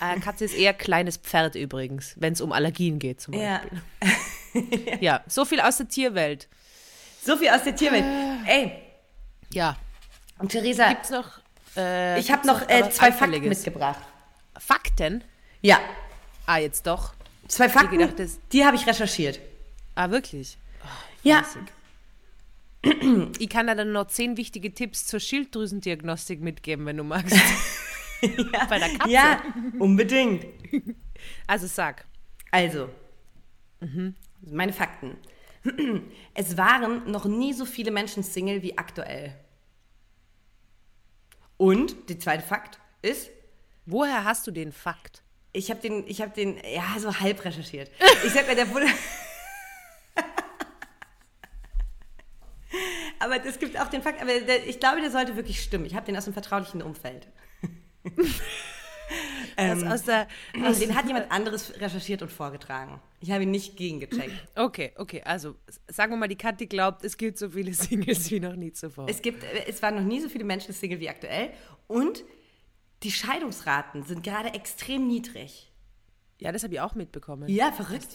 [0.00, 3.60] Äh, Katze ist eher kleines Pferd übrigens, wenn es um Allergien geht zum Ja.
[4.52, 4.98] Beispiel.
[5.00, 6.48] Ja, so viel aus der Tierwelt.
[7.24, 8.04] So viel aus der Tierwelt.
[8.46, 8.72] Ey,
[9.52, 9.76] Ja.
[10.38, 11.38] und Theresa, Gibt's noch.
[11.76, 13.98] Äh, ich habe gibt's noch äh, zwei Fakten mitgebracht.
[14.58, 15.24] Fakten?
[15.62, 15.80] Ja,
[16.46, 17.14] Ah, jetzt doch.
[17.48, 19.40] zwei Fakten, gedacht, das- die habe ich recherchiert.
[19.94, 20.58] Ah, wirklich?
[21.22, 21.42] Ja,
[23.38, 27.36] Ich kann da dann noch zehn wichtige Tipps zur Schilddrüsendiagnostik mitgeben, wenn du magst.
[28.68, 29.10] Bei der Katze.
[29.10, 29.42] ja,
[29.78, 30.46] unbedingt.
[31.46, 32.04] Also sag.
[32.50, 32.88] Also,
[34.42, 35.16] meine Fakten.
[36.34, 39.34] Es waren noch nie so viele Menschen Single wie aktuell.
[41.56, 43.30] Und der zweite Fakt ist,
[43.86, 45.22] Woher hast du den Fakt?
[45.52, 47.90] ich habe den, ich habe den, ja, so halb recherchiert.
[48.26, 48.86] Ich sag mal, der wurde.
[53.24, 55.84] Aber es gibt auch den Fakt, aber der, ich glaube, der sollte wirklich stimmen.
[55.86, 57.26] Ich habe den aus dem vertraulichen Umfeld.
[59.56, 60.26] Was aus der,
[60.62, 63.00] Also, den hat jemand anderes recherchiert und vorgetragen.
[63.20, 64.32] Ich habe ihn nicht gegengecheckt.
[64.56, 65.54] okay, okay, also
[65.88, 69.06] sagen wir mal, die Kathi glaubt, es gibt so viele Singles wie noch nie zuvor.
[69.08, 71.50] Es gibt, es waren noch nie so viele Menschen Single wie aktuell
[71.86, 72.24] und
[73.02, 75.70] die Scheidungsraten sind gerade extrem niedrig.
[76.40, 77.48] ja, das habe ich auch mitbekommen.
[77.48, 78.08] Ja, verrückt.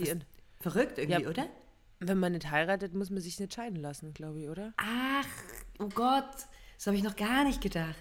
[0.60, 1.30] verrückt irgendwie, Ja.
[1.30, 1.48] oder?
[2.00, 4.74] Wenn man nicht heiratet, muss man sich nicht scheiden lassen, glaube ich, oder?
[4.78, 5.26] Ach,
[5.80, 6.30] oh Gott,
[6.78, 7.96] das habe ich noch gar nicht gedacht.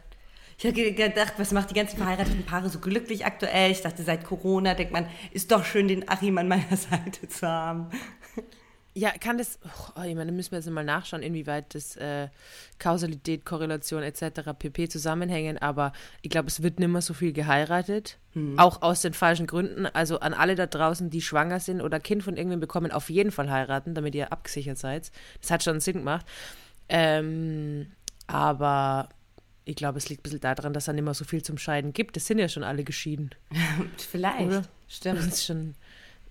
[0.57, 3.70] Ich habe ge- gedacht, was macht die ganzen verheirateten Paare so glücklich aktuell?
[3.70, 7.46] Ich dachte, seit Corona denkt man, ist doch schön, den Achim an meiner Seite zu
[7.46, 7.88] haben.
[8.99, 9.61] Ja, kann das,
[9.94, 12.26] oh, ich meine, da müssen wir jetzt mal nachschauen, inwieweit das äh,
[12.80, 14.51] Kausalität, Korrelation etc.
[14.59, 14.88] pp.
[14.88, 18.18] zusammenhängen, aber ich glaube, es wird nicht mehr so viel geheiratet,
[18.57, 19.86] auch aus den falschen Gründen.
[19.86, 23.30] Also an alle da draußen, die schwanger sind oder Kind von irgendwem bekommen, auf jeden
[23.30, 25.12] Fall heiraten, damit ihr abgesichert seid.
[25.40, 26.26] Das hat schon Sinn gemacht.
[26.88, 27.92] Ähm,
[28.26, 29.09] aber
[29.64, 31.92] ich glaube, es liegt ein bisschen daran, dass es nicht mehr so viel zum Scheiden
[31.92, 32.16] gibt.
[32.16, 33.30] Es sind ja schon alle geschieden.
[33.96, 34.49] Vielleicht.
[34.49, 34.62] Oder?
[34.88, 35.18] Stimmt.
[35.18, 35.74] Das ist schon.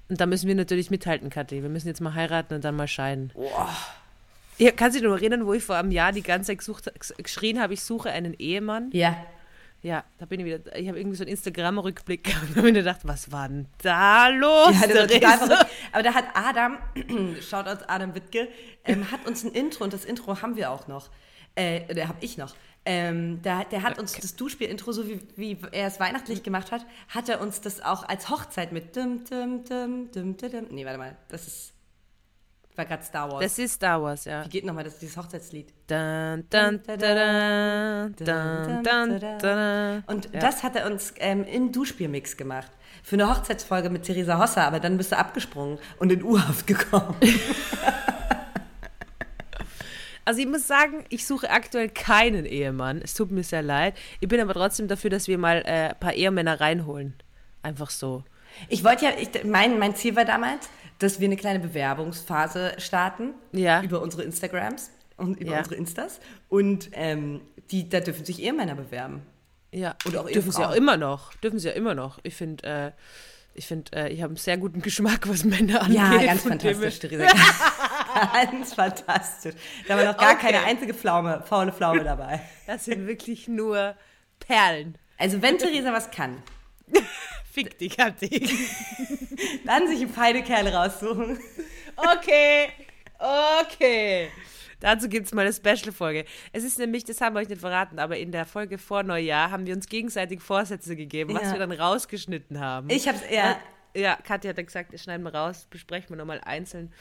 [0.10, 1.62] Und da müssen wir natürlich mithalten, Kathi.
[1.62, 3.32] Wir müssen jetzt mal heiraten und dann mal scheiden.
[4.58, 6.90] Ja, kannst du dich noch erinnern, wo ich vor einem Jahr die ganze Zeit gesucht,
[7.18, 8.90] geschrien habe, ich suche einen Ehemann?
[8.94, 9.18] Ja.
[9.84, 10.76] Ja, da bin ich wieder.
[10.76, 14.28] Ich habe irgendwie so einen Instagram-Rückblick gehabt und habe mir gedacht, was war denn da
[14.30, 14.72] los?
[14.74, 15.46] Ja, das war total Theresa?
[15.46, 15.72] verrückt.
[15.92, 16.78] Aber da hat Adam,
[17.48, 18.48] schaut aus Adam Wittke,
[18.86, 21.10] ähm, hat uns ein Intro und das Intro haben wir auch noch.
[21.54, 22.56] Äh, oder habe ich noch.
[22.90, 26.86] Ähm, da, der hat uns das Duschspiel-Intro, so wie, wie er es weihnachtlich gemacht hat,
[27.10, 30.68] hat er uns das auch als Hochzeit mit dum, dum, dum, dum, dum, dum.
[30.70, 31.74] Nee, warte mal, das ist,
[32.78, 33.44] war gerade Star Wars.
[33.44, 34.46] Das ist Star Wars, ja.
[34.46, 35.74] wie geht nochmal das, dieses Hochzeitslied?
[35.88, 38.84] Dun, dun, dun, dun, dun,
[39.20, 40.04] dun, dun.
[40.08, 40.40] Und Ja.
[40.40, 42.72] das hat er uns ähm, im Duschspielmix gemacht.
[43.04, 47.16] Für eine Hochzeitsfolge mit Theresa Hosser, aber dann bist du abgesprungen und in U-Haft gekommen.
[50.28, 53.02] Also ich muss sagen, ich suche aktuell keinen Ehemann.
[53.02, 53.96] Es tut mir sehr leid.
[54.20, 57.14] Ich bin aber trotzdem dafür, dass wir mal äh, ein paar Ehemänner reinholen.
[57.64, 58.26] Einfach so.
[58.68, 60.68] Ich wollte ja, ich, mein, mein Ziel war damals,
[61.00, 63.82] dass wir eine kleine Bewerbungsphase starten Ja.
[63.84, 65.58] über unsere Instagrams und über Ja.
[65.60, 66.20] unsere Instas.
[66.50, 67.40] Und ähm,
[67.72, 69.22] die, da dürfen sich Ehemänner bewerben.
[69.72, 70.66] Ja, Oder auch dürfen sie Ehefrauen.
[70.74, 71.36] auch immer noch.
[71.36, 72.20] Dürfen sie ja immer noch.
[72.24, 72.92] Ich finde, äh,
[73.58, 75.98] ich finde, äh, ich habe einen sehr guten Geschmack, was Männer angeht.
[75.98, 77.26] Ja, ganz fantastisch, Theresa.
[78.34, 79.56] ganz fantastisch.
[79.88, 80.52] Da war noch gar Okay.
[80.52, 82.40] keine einzige Pflaume, faule Pflaume dabei.
[82.68, 83.96] Das sind wirklich nur
[84.40, 84.98] Perlen.
[85.18, 86.42] Also wenn Theresa was kann,
[87.52, 88.48] Fick dich, Kathi.
[89.66, 91.40] dann sich feine Kerl raussuchen.
[91.96, 92.70] Okay,
[93.64, 94.30] okay.
[94.80, 96.26] Dazu gibt es mal eine Special-Folge.
[96.54, 99.50] Es ist nämlich, das haben wir euch nicht verraten, aber in der Folge vor Neujahr
[99.52, 101.52] haben wir uns gegenseitig Vorsätze gegeben, was Ja.
[101.54, 102.90] wir dann rausgeschnitten haben.
[102.90, 103.58] Ich hab's eher.
[103.96, 106.94] Ja, Katja hat dann gesagt, das schneiden wir raus, besprechen wir nochmal einzeln.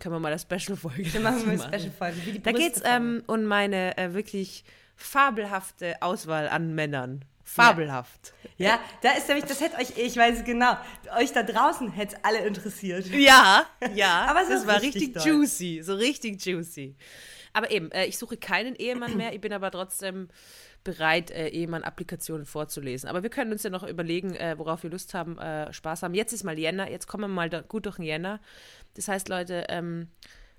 [0.00, 2.40] Können wir mal eine Special-Folge Dann machen wir eine Special-Folge.
[2.40, 4.64] Da geht es ähm, um meine äh, wirklich
[4.96, 7.24] fabelhafte Auswahl an Männern.
[7.44, 8.32] Fabelhaft.
[8.56, 10.76] Ja, da ist nämlich, das hätte euch, ich weiß es genau,
[11.18, 13.06] euch da draußen hätte es alle interessiert.
[13.08, 14.26] Ja, ja.
[14.28, 16.96] Aber so das war richtig richtig, juicy, so richtig juicy.
[17.52, 19.32] Aber eben, äh, ich suche keinen Ehemann mehr.
[19.32, 20.28] Ich bin aber trotzdem
[20.82, 23.08] bereit, äh, Ehemann-Applikationen vorzulesen.
[23.08, 26.14] Aber wir können uns ja noch überlegen, äh, worauf wir Lust haben, äh, Spaß haben.
[26.14, 28.40] Jetzt ist mal Jänner, jetzt kommen wir mal da gut durch den Jänner.
[28.94, 30.08] Das heißt, Leute, ähm,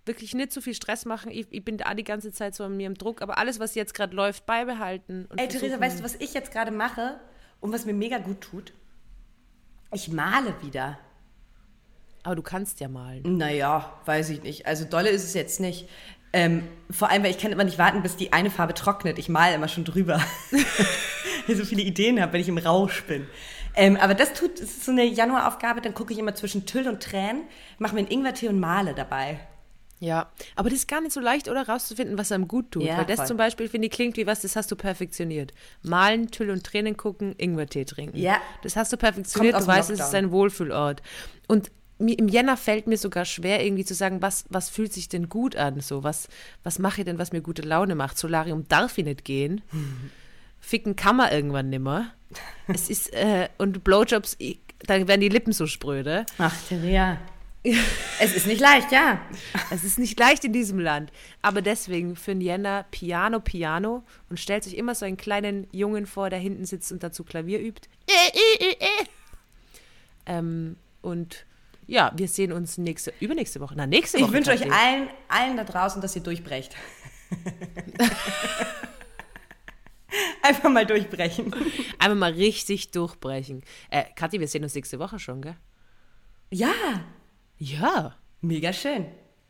[0.05, 1.31] wirklich nicht zu viel Stress machen.
[1.31, 3.75] Ich, ich bin da die ganze Zeit so an mir im Druck, aber alles, was
[3.75, 5.27] jetzt gerade läuft, beibehalten.
[5.35, 7.19] Ey, Theresa, weißt du, was ich jetzt gerade mache
[7.59, 8.73] und was mir mega gut tut?
[9.91, 10.99] Ich male wieder.
[12.23, 13.37] Aber du kannst ja malen.
[13.37, 14.65] Naja, weiß ich nicht.
[14.65, 15.87] Also dolle ist es jetzt nicht.
[16.33, 19.19] Ähm, vor allem, weil ich kann immer nicht warten, bis die eine Farbe trocknet.
[19.19, 20.19] Ich male immer schon drüber.
[21.47, 23.27] ich so viele Ideen habe, wenn ich im Rausch bin.
[23.75, 26.87] Ähm, aber das tut, das ist so eine Januaraufgabe, dann gucke ich immer zwischen Tüll
[26.87, 27.43] und Tränen,
[27.77, 29.39] mache mir einen Ingwertee und male dabei.
[29.99, 31.67] Ja, aber das ist gar nicht so leicht, oder?
[31.67, 32.83] Rauszufinden, was einem gut tut.
[32.83, 33.27] Ja, Weil das voll.
[33.27, 35.53] zum Beispiel, finde ich, klingt wie was, das hast du perfektioniert.
[35.83, 38.17] Malen, Tüll und Tränen gucken, Ingwertee trinken.
[38.17, 38.41] Ja.
[38.61, 40.25] Das hast du perfektioniert, du weißt, es ist Lockdown.
[40.25, 41.01] ein Wohlfühlort.
[41.47, 45.07] Und mir, im Jänner fällt mir sogar schwer, irgendwie zu sagen, was, was fühlt sich
[45.07, 45.79] denn gut an?
[45.79, 46.27] So, was,
[46.63, 48.17] was mache ich denn, was mir gute Laune macht?
[48.17, 49.61] Solarium darf ich nicht gehen.
[50.59, 52.11] Ficken kann man irgendwann nimmer.
[52.67, 56.25] Es ist, äh, und Blowjobs, ich, da werden die Lippen so spröde.
[56.37, 57.17] Ach, Theresa.
[58.19, 59.19] Es ist nicht leicht, ja.
[59.71, 61.11] Es ist nicht leicht in diesem Land.
[61.41, 66.29] Aber deswegen für Jänner Piano, Piano und stellt sich immer so einen kleinen Jungen vor,
[66.29, 67.89] der hinten sitzt und dazu Klavier übt.
[70.27, 71.45] Ähm, und
[71.87, 73.73] ja, wir sehen uns nächste, übernächste Woche.
[73.77, 74.27] Na, nächste Woche.
[74.27, 76.75] Ich wünsche euch allen, allen da draußen, dass ihr durchbrecht.
[80.41, 81.53] Einfach mal durchbrechen.
[81.99, 83.63] Einmal mal richtig durchbrechen.
[83.89, 85.55] Äh, Kathi, wir sehen uns nächste Woche schon, gell?
[86.51, 86.71] Ja,
[87.57, 88.15] Ja.
[88.41, 89.05] mega schön.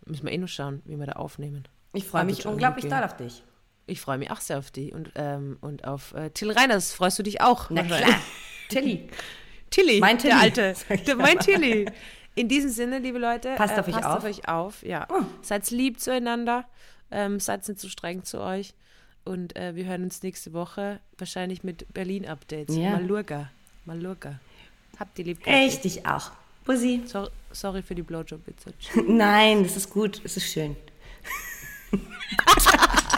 [0.05, 1.67] Müssen wir eh nur schauen, wie wir da aufnehmen.
[1.93, 3.43] Ich freue mich unglaublich doll auf dich.
[3.87, 6.93] Ich freue mich auch sehr auf die und, ähm, und auf äh, Till Reiners.
[6.93, 7.69] Freust du dich auch?
[7.69, 8.01] Na klar.
[8.69, 9.07] Tilly.
[9.69, 11.85] Tilly, Mein Tilly, der alte, ich der, mein Tilly.
[12.35, 14.17] In diesem Sinne, liebe Leute, äh, Passt auf euch passt auf.
[14.17, 14.83] auf euch auf.
[14.83, 15.07] Ja.
[15.09, 15.23] Oh.
[15.41, 16.65] Seid lieb zueinander,
[17.11, 18.73] ähm, seid nicht zu streng zu euch
[19.23, 22.75] und äh, wir hören uns nächste Woche wahrscheinlich mit Berlin-Updates.
[22.75, 22.91] Ja.
[22.91, 23.49] Malurga,
[23.85, 24.39] Malurga.
[24.99, 25.45] Habt ihr lieb.
[25.45, 26.31] Echt, dich auch.
[26.65, 27.03] Bussi.
[27.05, 28.73] So, sorry für die Blowjob-Witze.
[29.07, 30.21] Nein, das ist gut.
[30.23, 30.75] Es ist schön.